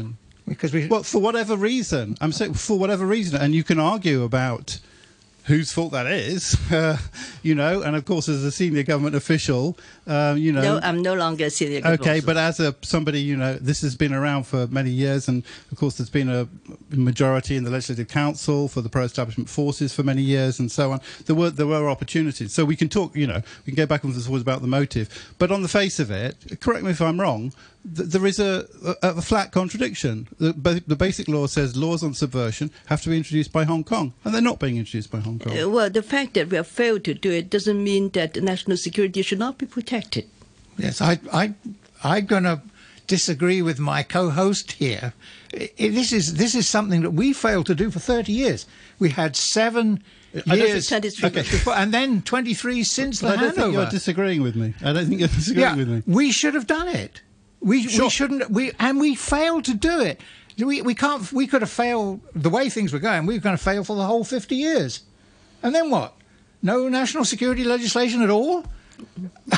[0.47, 4.23] Because we, Well, for whatever reason, I'm saying for whatever reason, and you can argue
[4.25, 4.79] about
[5.45, 6.99] whose fault that is, uh,
[7.43, 7.83] you know.
[7.83, 11.47] And of course, as a senior government official, um, you know, No, I'm no longer
[11.47, 11.79] a senior.
[11.79, 15.29] Okay, government but as a somebody, you know, this has been around for many years,
[15.29, 16.49] and of course, there's been a
[16.91, 21.01] majority in the Legislative Council for the pro-establishment forces for many years, and so on.
[21.27, 24.05] There were there were opportunities, so we can talk, you know, we can go back
[24.05, 25.35] and forth about the motive.
[25.39, 27.53] But on the face of it, correct me if I'm wrong.
[27.97, 28.67] Th- There is a,
[29.03, 30.29] a, a flat contradiction.
[30.39, 33.85] The, ba- the basic law says laws on subversion have to be introduced by Hong
[33.85, 35.59] Kong, and they're not being introduced by Hong Kong.
[35.59, 38.77] Uh, well, the fact that we have failed to do it doesn't mean that national
[38.77, 40.29] security should not be protected.
[40.79, 41.55] Yes, I, I,
[42.03, 42.61] I'm going to
[43.07, 45.13] disagree with my co-host here.
[45.53, 48.67] I- I- this is this is something that we failed to do for 30 years.
[48.99, 50.03] We had seven
[50.35, 53.87] I don't years, think- okay, before- and then 23 since the I don't think you're
[53.87, 54.75] disagreeing with me.
[54.83, 56.03] I don't think you're disagreeing yeah, with me.
[56.07, 57.21] we should have done it.
[57.65, 58.05] We, Sure.
[58.05, 58.51] we shouldn't.
[58.51, 60.21] We and we failed to do it.
[60.59, 61.33] We we can't.
[61.33, 63.27] We could have failed the way things were going.
[63.27, 65.03] We were going to fail for the whole 50 years,
[65.63, 66.15] and then what?
[66.63, 68.65] No national security legislation at all.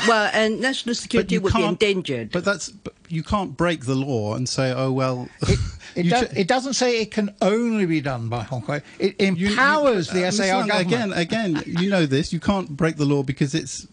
[0.07, 2.31] Well, and national security would be endangered.
[2.31, 5.29] But that's but you can't break the law and say, oh well.
[5.95, 8.81] It, you does, ch- it doesn't say it can only be done by Hong Kong.
[8.99, 10.33] It you- you- empowers uh, the Mr.
[10.33, 11.13] SAR Lang, government.
[11.17, 12.31] Again, again, you know this.
[12.31, 13.87] You can't break the law because it's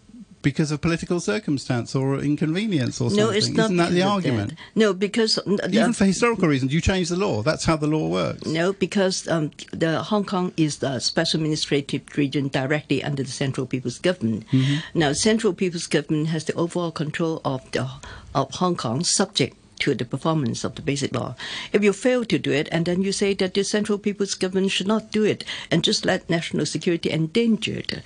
[0.45, 3.26] because of political circumstance or inconvenience or something.
[3.26, 3.64] no, it's not.
[3.64, 4.51] Isn't that the argument?
[4.51, 4.59] that.
[4.76, 7.42] No, because uh, Even for historical reasons, you change the law.
[7.42, 8.47] That's how the law works.
[8.47, 13.66] no, because um, the Hong Kong is the special administrative region directly under the Central
[13.66, 14.45] People's Government.
[14.53, 14.99] Mm-hmm.
[14.99, 17.88] Now, Central People's Government has the overall control of the
[18.34, 21.34] of Hong Kong, subject to the performance of the basic law.
[21.72, 24.70] If you fail to do it, and then you say that the Central People's Government
[24.70, 28.03] should not do it, and just let national security endangered,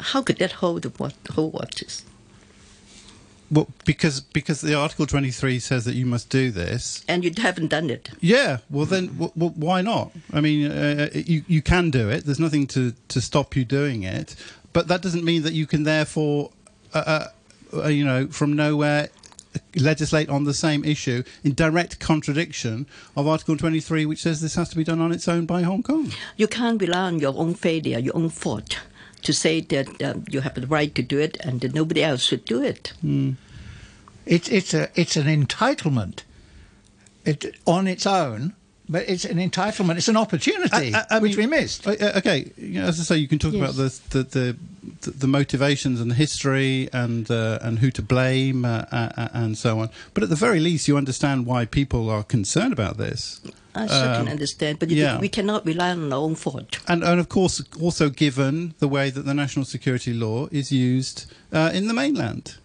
[0.00, 2.04] how could that hold the whole waters?
[3.50, 7.04] Well, because because the Article twenty three says that you must do this.
[7.08, 8.10] And you haven't done it.
[8.20, 10.12] Yeah, well then, w- w- why not?
[10.32, 12.24] I mean, uh, you you can do it.
[12.24, 14.36] There's nothing to to stop you doing it,
[14.72, 16.50] but that doesn't mean that you can therefore,
[16.94, 17.26] uh,
[17.74, 19.08] uh, you know, from nowhere
[19.74, 22.86] legislate on the same issue in direct contradiction
[23.16, 25.82] of Article 23, which says this has to be done on its own by Hong
[25.82, 26.12] Kong.
[26.36, 28.78] You can't rely on your own failure, your own fault,
[29.22, 32.22] to say that um, you have the right to do it and that nobody else
[32.22, 32.92] should do it.
[34.26, 36.22] It's it's a it's an entitlement.
[37.24, 38.54] It on its own
[38.90, 39.96] but it's an entitlement.
[39.96, 41.86] It's an opportunity I- I- I which mean- we missed.
[41.86, 43.62] Okay, you know, as I say, you can talk Yes.
[43.62, 44.56] about the the, the
[45.02, 49.28] the the motivations and the history and uh, and who to blame uh, uh, uh,
[49.32, 49.88] and so on.
[50.14, 53.40] But at the very least, you understand why people are concerned about this.
[53.72, 55.20] I certainly Um, understand, but yeah.
[55.20, 56.80] we cannot rely on our own fault.
[56.88, 61.26] And, and of course, also given the way that the national security law is used
[61.52, 62.56] uh, in the mainland.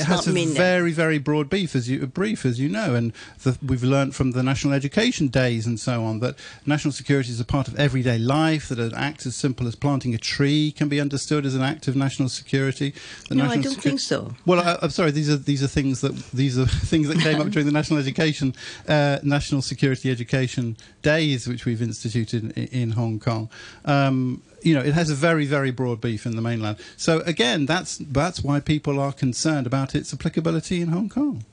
[0.00, 3.12] It has a very, very broad brief, as you brief as you know, and
[3.42, 6.36] the, we've learned from the national education days and so on that
[6.66, 8.68] national security is a part of everyday life.
[8.68, 11.88] That an act as simple as planting a tree can be understood as an act
[11.88, 12.94] of national security.
[13.28, 14.34] The No, I don't secu- think so.
[14.46, 15.10] Well, I, I'm sorry.
[15.10, 17.98] These are these are things that these are things that came up during the national
[17.98, 18.54] education,
[18.88, 23.48] uh, national security education days, which we've instituted in, in Hong Kong.
[23.84, 26.78] Um, you know, it has a very, very broad beef in the mainland.
[26.96, 31.44] So again, that's that's why people are concerned about its applicability in Hong Kong.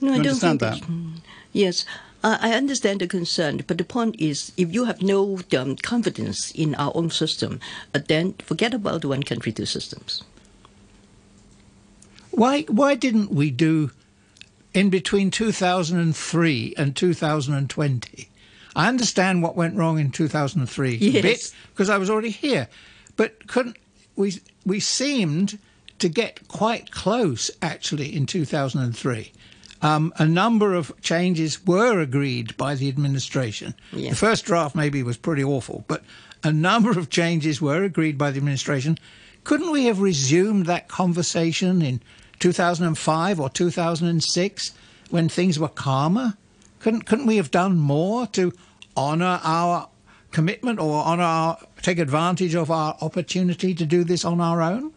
[0.00, 1.22] No, I You don't understand think that?
[1.52, 1.84] Yes,
[2.22, 6.50] uh, I understand the concern, but the point is, if you have no um, confidence
[6.52, 7.60] in our own system,
[7.94, 10.22] uh, then forget about the one country, two systems.
[12.30, 13.90] Why why didn't we do
[14.72, 18.28] in between 2003 and 2020?
[18.76, 22.68] I understand what went wrong in 2003 a bit because I was already here,
[23.16, 23.76] but couldn't
[24.16, 24.40] we?
[24.66, 25.58] We seemed
[25.98, 29.32] to get quite close actually in 2003.
[29.82, 33.74] Um, a number of changes were agreed by the administration.
[33.92, 34.10] Yeah.
[34.10, 36.02] The first draft maybe was pretty awful, but
[36.42, 38.98] a number of changes were agreed by the administration.
[39.44, 42.00] Couldn't we have resumed that conversation in
[42.38, 44.72] 2005 or 2006
[45.10, 46.34] when things were calmer?
[46.84, 48.52] Couldn't couldn't we have done more to
[48.94, 49.88] honour our
[50.32, 54.90] commitment or honour our take advantage of our opportunity to do this on our own?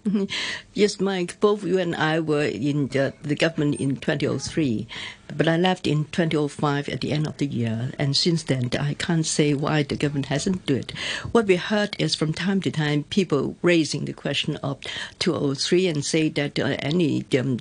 [0.74, 4.88] Yes, Mike, both you and I were in the, the government in 2003,
[5.36, 8.94] but I left in 2005 at the end of the year, and since then I
[8.94, 10.92] can't say why the government hasn't done it.
[11.32, 14.80] What we heard is from time to time people raising the question of
[15.20, 17.58] 203 and say that uh, any um,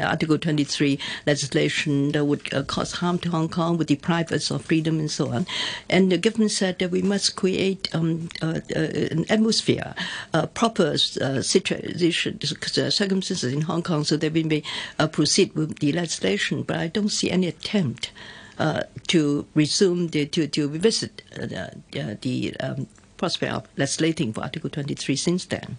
[0.00, 4.64] Article 23 legislation that would uh, cause harm to Hong Kong, would deprive us of
[4.64, 5.46] freedom and so on.
[5.88, 8.28] And the government said that we must create um,
[8.74, 9.94] an atmosphere,
[10.34, 14.62] uh, proper uh, situation, uh, circumstances in Hong Kong so that we may
[14.98, 16.62] uh, proceed with the legislation.
[16.62, 18.10] But I don't see any attempt
[18.58, 22.86] uh, to resume, the, to, to revisit uh, the, uh, the um,
[23.16, 25.76] prospect of legislating for Article 23 since then.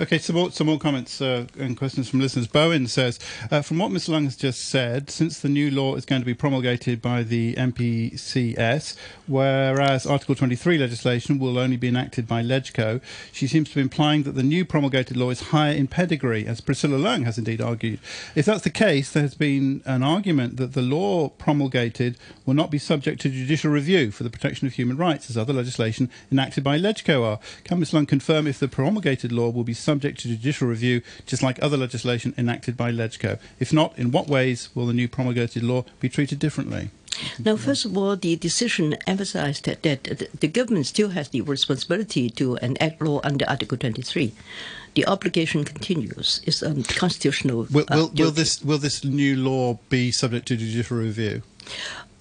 [0.00, 2.46] Okay, some more, some more comments uh, and questions from listeners.
[2.46, 3.18] Bowen says,
[3.50, 4.08] uh, from what Ms.
[4.08, 7.54] Leung has just said, since the new law is going to be promulgated by the
[7.54, 8.96] MPCS,
[9.26, 13.00] whereas Article 23 legislation will only be enacted by LegCo,
[13.30, 16.60] she seems to be implying that the new promulgated law is higher in pedigree, as
[16.60, 18.00] Priscilla Leung has indeed argued.
[18.34, 22.70] If that's the case, there has been an argument that the law promulgated will not
[22.70, 26.64] be subject to judicial review for the protection of human rights, as other legislation enacted
[26.64, 27.38] by LegCo are.
[27.64, 27.92] Can Ms.
[27.92, 31.76] Leung confirm if the promulgated law will be subject to judicial review, just like other
[31.76, 33.38] legislation enacted by LegCo?
[33.58, 36.90] If not, in what ways will the new promulgated law be treated differently?
[37.38, 42.30] Now, first of all, the decision emphasized that, that the- government still has the responsibility
[42.30, 44.32] to enact law under Article 23.
[44.94, 46.40] The obligation continues.
[46.44, 47.66] It's a constitutional.
[47.70, 51.42] Will, uh, will, will this will this new law be subject to judicial review?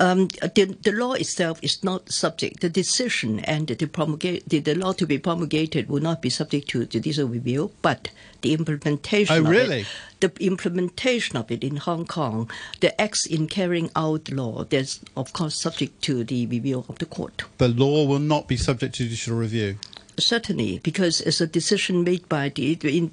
[0.03, 2.59] Um, the, the law itself is not subject.
[2.59, 6.67] The decision and the, promulgate, the, the law to be promulgated will not be subject
[6.71, 8.09] to judicial review, but
[8.41, 9.33] the implementation.
[9.33, 9.85] Oh, of really?
[10.19, 12.51] It, the implementation of it in Hong Kong,
[12.81, 16.99] the acts in carrying out the law, that's of course subject to the review of
[16.99, 17.43] the court.
[17.57, 19.77] The law will not be subject to judicial review.
[20.19, 23.11] Certainly, because it's a decision made by the, the in,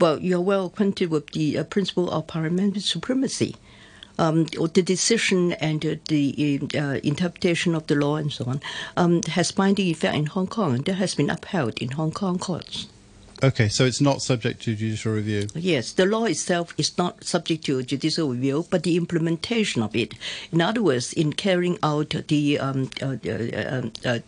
[0.00, 3.56] well, you're well acquainted with the uh, principle of parliamentary supremacy.
[4.18, 8.60] Um, the decision and uh, the uh, interpretation of the law and so on
[8.96, 12.38] um, has binding effect in Hong Kong, and that has been upheld in Hong Kong
[12.38, 12.88] courts.
[13.40, 15.46] Okay, so it's not subject to judicial review.
[15.54, 20.14] Yes, the law itself is not subject to judicial review, but the implementation of it,
[20.50, 24.18] in other words, in carrying out the um, uh, uh, uh,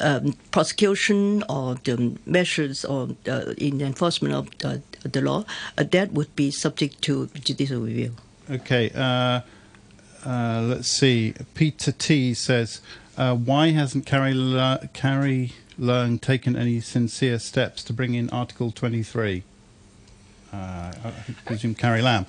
[0.00, 5.44] um, prosecution or the measures or uh, in the enforcement of the law,
[5.76, 8.14] uh, that would be subject to judicial review.
[8.50, 9.40] Okay, uh,
[10.24, 11.34] uh, let's see.
[11.54, 12.80] Peter T says,
[13.16, 18.70] uh, why hasn't Carrie, Le- Carrie Leung taken any sincere steps to bring in Article
[18.70, 19.42] 23?
[20.50, 21.12] Uh, I
[21.44, 22.24] presume Carrie Lam.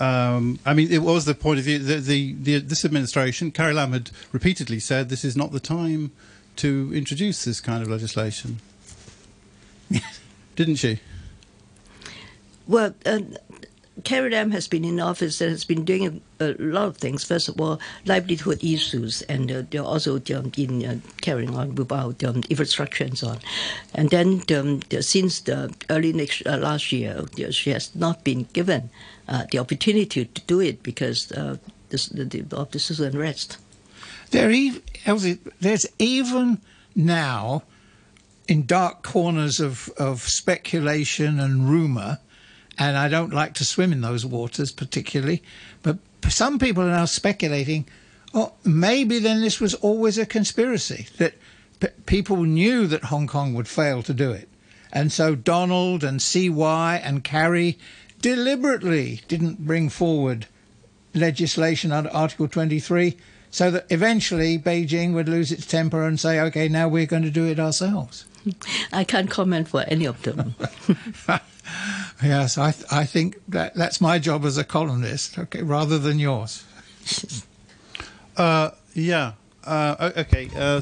[0.00, 1.78] Um, I mean, it was the point of view.
[1.78, 6.10] The, the, the, this administration, Carrie Lam had repeatedly said this is not the time
[6.56, 8.60] to introduce this kind of legislation.
[10.56, 10.98] Didn't she?
[12.66, 13.20] Well, uh,
[14.04, 17.24] Carrie Lam has been in office and has been doing a, a lot of things.
[17.24, 22.22] First of all, livelihood issues, and uh, they're also um, in uh, carrying on without
[22.24, 23.38] um, infrastructure and so on.
[23.94, 28.90] And then um, since the early next, uh, last year, she has not been given
[29.28, 31.56] uh, the opportunity to do it because uh,
[31.90, 33.58] the, of the social unrest.
[34.30, 34.52] There,
[35.60, 36.60] there's even
[36.94, 37.62] now
[38.50, 42.18] in dark corners of, of speculation and rumour,
[42.80, 45.42] and I don't like to swim in those waters particularly,
[45.82, 47.86] but some people are now speculating,
[48.32, 51.34] oh, maybe then this was always a conspiracy, that
[51.78, 54.48] p- people knew that Hong Kong would fail to do it.
[54.92, 57.78] And so Donald and CY and Carrie
[58.22, 60.46] deliberately didn't bring forward
[61.14, 63.14] legislation under Article 23
[63.50, 67.30] so that eventually Beijing would lose its temper and say, okay, now we're going to
[67.30, 68.24] do it ourselves.
[68.92, 70.54] I can't comment for any of them.
[72.22, 76.18] yes, I, th- I think that that's my job as a columnist, okay, rather than
[76.18, 76.64] yours.
[78.36, 79.32] uh, yeah.
[79.64, 80.50] Uh, okay.
[80.56, 80.80] Uh,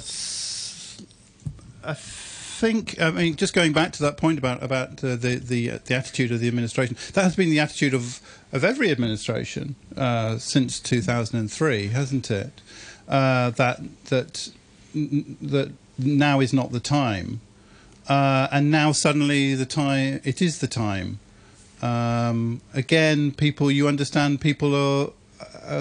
[1.85, 3.01] I think.
[3.01, 5.95] I mean, just going back to that point about about uh, the the uh, the
[5.95, 6.97] attitude of the administration.
[7.15, 8.21] That has been the attitude of
[8.53, 12.61] of every administration uh, since 2003, hasn't it?
[13.07, 14.51] that that
[14.95, 17.41] that now is not the time
[18.09, 21.19] and now suddenly the time it is the time.
[21.83, 25.11] Um, again, people you understand people are,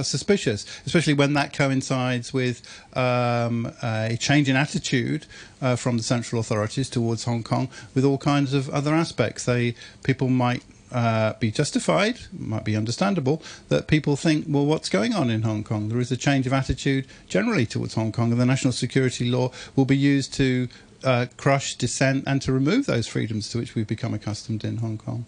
[0.03, 2.61] suspicious, especially when that coincides with
[2.93, 5.25] um, a change in attitude
[5.61, 9.45] uh, from the central authorities towards Hong Kong, with all kinds of other aspects.
[9.45, 15.13] They people might uh, be justified, might be understandable, that people think, well, what's going
[15.13, 15.89] on in Hong Kong?
[15.89, 19.51] There is a change of attitude generally towards Hong Kong, and the national security law
[19.75, 20.67] will be used to
[21.03, 24.97] uh, crush dissent and to remove those freedoms to which we've become accustomed in Hong
[24.97, 25.25] Kong?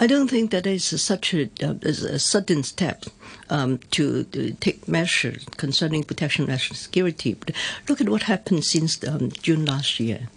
[0.00, 3.04] I don't think that is such a, uh, a sudden step
[3.50, 7.34] um, to, to, take measures concerning protection of national security.
[7.34, 7.52] But
[7.88, 10.28] look at what happened since um, June last year.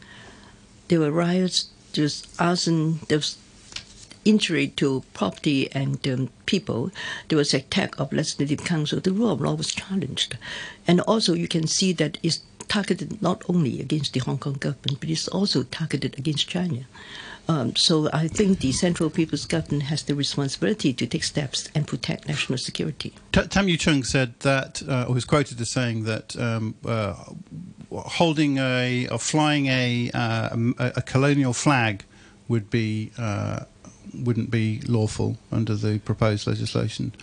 [0.87, 3.37] There were riots, there was arson, there was
[4.25, 6.91] injury to property and um, people.
[7.27, 8.99] There was attack of legislative council.
[8.99, 10.37] The rule of law was challenged,
[10.87, 14.99] and also you can see that it's targeted not only against the Hong Kong government,
[14.99, 16.85] but it's also targeted against China.
[17.47, 21.87] Um, so I think the Central People's Government has the responsibility to take steps and
[21.87, 23.13] protect national security.
[23.31, 27.15] T- Tam Yiu Chung said that, uh, or was quoted as saying that um, uh,
[27.91, 32.03] holding a or flying a, uh, a, a colonial flag
[32.47, 33.65] would be uh,
[34.13, 37.13] wouldn't be lawful under the proposed legislation.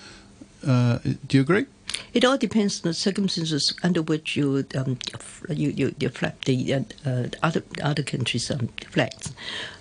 [0.66, 1.66] Uh, do you agree?
[2.14, 4.98] It all depends on the circumstances under which you um,
[5.48, 9.32] you, you, you flap the uh, uh, other other countries' um, flags.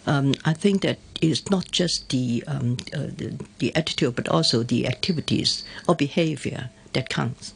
[0.05, 4.63] Um, I think that it's not just the, um, uh, the, the attitude, but also
[4.63, 7.53] the activities or behaviour that counts.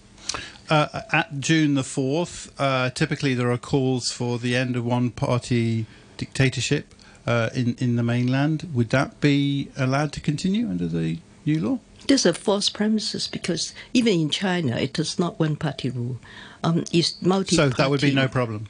[0.69, 5.85] Uh, at June the fourth, uh, typically there are calls for the end of one-party
[6.17, 6.93] dictatorship
[7.27, 8.69] uh, in in the mainland.
[8.73, 11.79] Would that be allowed to continue under the new law?
[12.11, 16.19] These a false premises because even in China, it is not one party rule.
[16.61, 17.55] Um, it's multi.
[17.55, 18.67] So that would be no problem.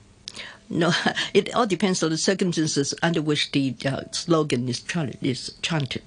[0.70, 0.92] No,
[1.34, 6.04] it all depends on the circumstances under which the uh, slogan is, ch- is chanted.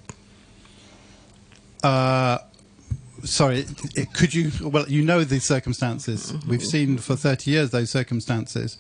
[1.83, 2.39] Uh,
[3.25, 3.67] sorry,
[3.97, 4.53] it, could you?
[4.63, 6.31] Well, you know the circumstances.
[6.31, 6.49] Mm-hmm.
[6.49, 8.79] We've seen for 30 years those circumstances.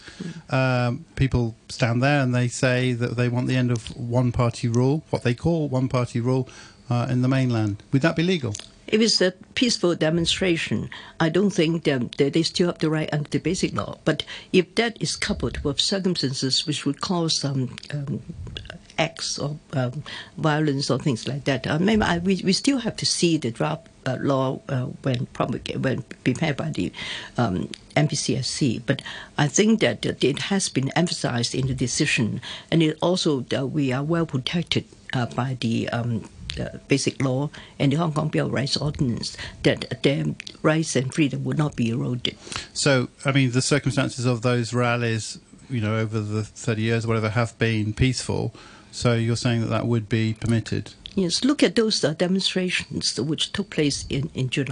[0.49, 4.69] Um, people stand there and they say that they want the end of one party
[4.69, 6.49] rule, what they call one party rule,
[6.91, 7.83] uh, in the mainland.
[7.93, 8.55] Would that be legal?
[8.87, 13.29] If it's a peaceful demonstration, I don't think that they still have the right under
[13.29, 13.97] the basic law.
[14.05, 18.21] But if that is coupled with circumstances which would cause some um,
[18.99, 20.05] acts of um,
[20.37, 23.89] violence or things like that, uh, I, we, we still have to see the draft
[24.07, 25.27] uh, law uh, when
[25.81, 26.93] when prepared by the
[27.39, 28.83] um, NPCSC.
[28.85, 29.01] But
[29.39, 33.93] I think that it has been emphasized in the decision, and it also uh, we
[33.93, 36.29] are well protected uh, by the um,
[36.59, 40.25] Uh, basic law and the Hong Kong Bill of Rights Ordinance that their
[40.63, 42.37] rights and freedom would not be eroded.
[42.73, 45.39] So, I mean, the circumstances of those rallies,
[45.69, 48.55] you know, over the 30 years, whatever, have been peaceful.
[48.93, 50.93] So you're saying that that would be permitted?
[51.17, 54.67] Yes, look at those uh, demonstrations which took place in, in June.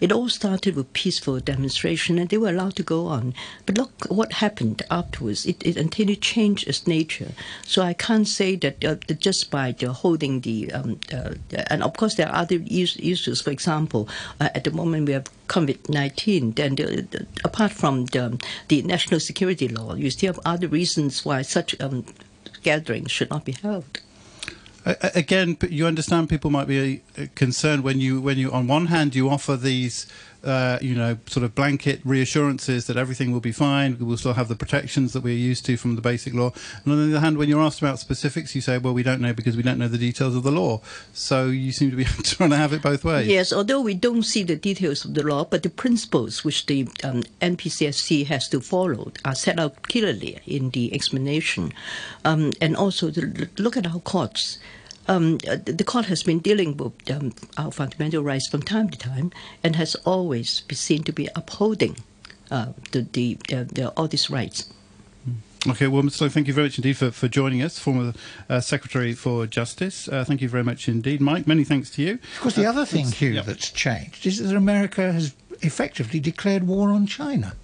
[0.00, 3.34] It all started with peaceful demonstration and they were allowed to go on.
[3.66, 5.44] But look what happened afterwards.
[5.44, 7.32] It, it changed its nature.
[7.66, 11.34] So I can't say that uh, just by uh, holding the, um, uh,
[11.66, 13.42] and of course there are other issues.
[13.42, 14.08] For example,
[14.40, 19.20] uh, at the moment we have COVID-19, then the, the, apart from the, the national
[19.20, 22.06] security law, you still have other reasons why such um,
[22.62, 24.00] gatherings should not be held.
[24.84, 29.14] Again, you understand people might be uh, concerned when you when you on one hand
[29.14, 30.06] you offer these
[30.44, 34.48] uh, you know, sort of blanket reassurances that everything will be fine, we'll still have
[34.48, 36.52] the protections that we're used to from the basic law.
[36.84, 39.20] And on the other hand, when you're asked about specifics, you say, well, we don't
[39.20, 40.80] know because we don't know the details of the law.
[41.12, 43.28] So you seem to be trying to have it both ways.
[43.28, 46.88] Yes, although we don't see the details of the law, but the principles which the
[47.04, 51.72] um, NPCSC has to follow are set out clearly in the explanation.
[52.24, 53.10] Um, and also,
[53.58, 54.58] look at our courts
[55.10, 59.32] um, the court has been dealing with um, our fundamental rights from time to time
[59.64, 61.96] and has always been seen to be upholding
[62.50, 64.72] uh, the, the, the, all these rights.
[65.24, 65.70] Hmm.
[65.70, 68.12] Okay, well, so thank you very much indeed for, for joining us, former
[68.48, 70.06] uh, Secretary for Justice.
[70.06, 71.20] Uh, thank you very much indeed.
[71.20, 72.12] Mike, many thanks to you.
[72.36, 73.46] Of course, the uh, other thing, Hugh, yep.
[73.46, 77.54] that's changed is that America has effectively declared war on China.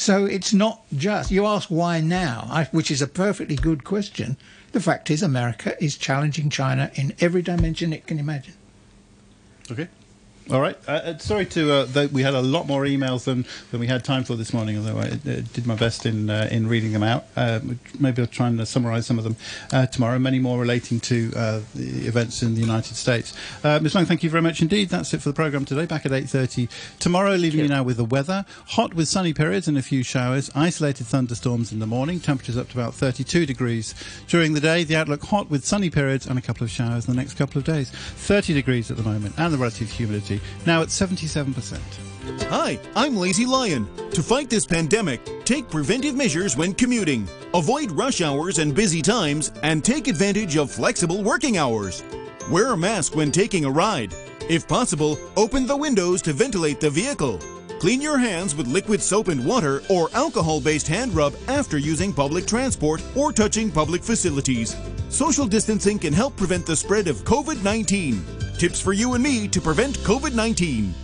[0.00, 4.38] So it's not just, you ask why now, which is a perfectly good question.
[4.72, 8.54] The fact is, America is challenging China in every dimension it can imagine.
[9.70, 9.88] Okay.
[10.50, 10.76] All right.
[10.88, 13.86] Uh, uh, sorry to uh, th- we had a lot more emails than, than we
[13.86, 14.76] had time for this morning.
[14.78, 17.26] Although I uh, did my best in uh, in reading them out.
[17.36, 17.60] Uh,
[18.00, 19.36] maybe I'll try and summarise some of them
[19.92, 20.18] tomorrow.
[20.18, 23.32] Many more relating to the events in the United States.
[23.62, 23.94] Ms.
[23.94, 24.88] Leung, thank you very much indeed.
[24.88, 25.86] That's it for the programme today.
[25.86, 26.68] Back at eight thirty
[26.98, 27.36] tomorrow.
[27.36, 30.50] Leaving you now with the weather: hot with sunny periods and a few showers.
[30.56, 32.18] Isolated thunderstorms in the morning.
[32.18, 33.94] Temperatures up to about thirty-two degrees
[34.26, 34.82] during the day.
[34.82, 37.58] The outlook: hot with sunny periods and a couple of showers in the next couple
[37.58, 37.90] of days.
[37.90, 40.29] Thirty degrees at the moment, and the relative humidity
[40.66, 41.78] now at 77%.
[42.50, 43.88] Hi, I'm Lazy Lion.
[44.10, 47.26] To fight this pandemic, take preventive measures when commuting.
[47.54, 52.04] Avoid rush hours and busy times, and take advantage of flexible working hours.
[52.50, 54.14] Wear a mask when taking a ride.
[54.48, 57.40] If possible, open the windows to ventilate the vehicle.
[57.80, 62.12] Clean your hands with liquid soap and water or alcohol based hand rub after using
[62.12, 64.76] public transport or touching public facilities.
[65.08, 68.22] Social distancing can help prevent the spread of COVID 19.
[68.58, 70.94] Tips for you and me to prevent COVID 19.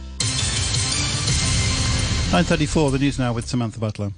[2.27, 4.11] 934, the news now with Samantha Butler.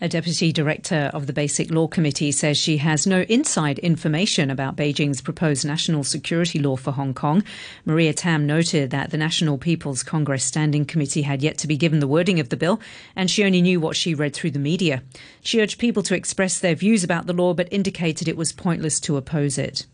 [0.00, 4.76] A deputy director of the Basic Law Committee says she has no inside information about
[4.76, 7.42] Beijing's proposed national security law for Hong Kong.
[7.84, 11.98] Maria Tam noted that the National People's Congress Standing Committee had yet to be given
[11.98, 12.80] the wording of the bill,
[13.16, 15.02] and she only knew what she read through the media.
[15.40, 19.00] She urged people to express their views about the law, but indicated it was pointless
[19.00, 19.84] to oppose it.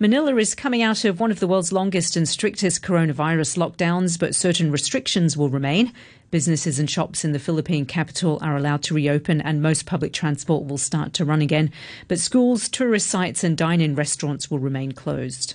[0.00, 4.34] Manila is coming out of one of the world's longest and strictest coronavirus lockdowns, but
[4.34, 5.92] certain restrictions will remain.
[6.32, 10.66] Businesses and shops in the Philippine capital are allowed to reopen and most public transport
[10.66, 11.70] will start to run again,
[12.08, 15.54] but schools, tourist sites and dine-in restaurants will remain closed.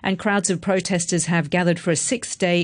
[0.00, 2.60] And crowds of protesters have gathered for a six-day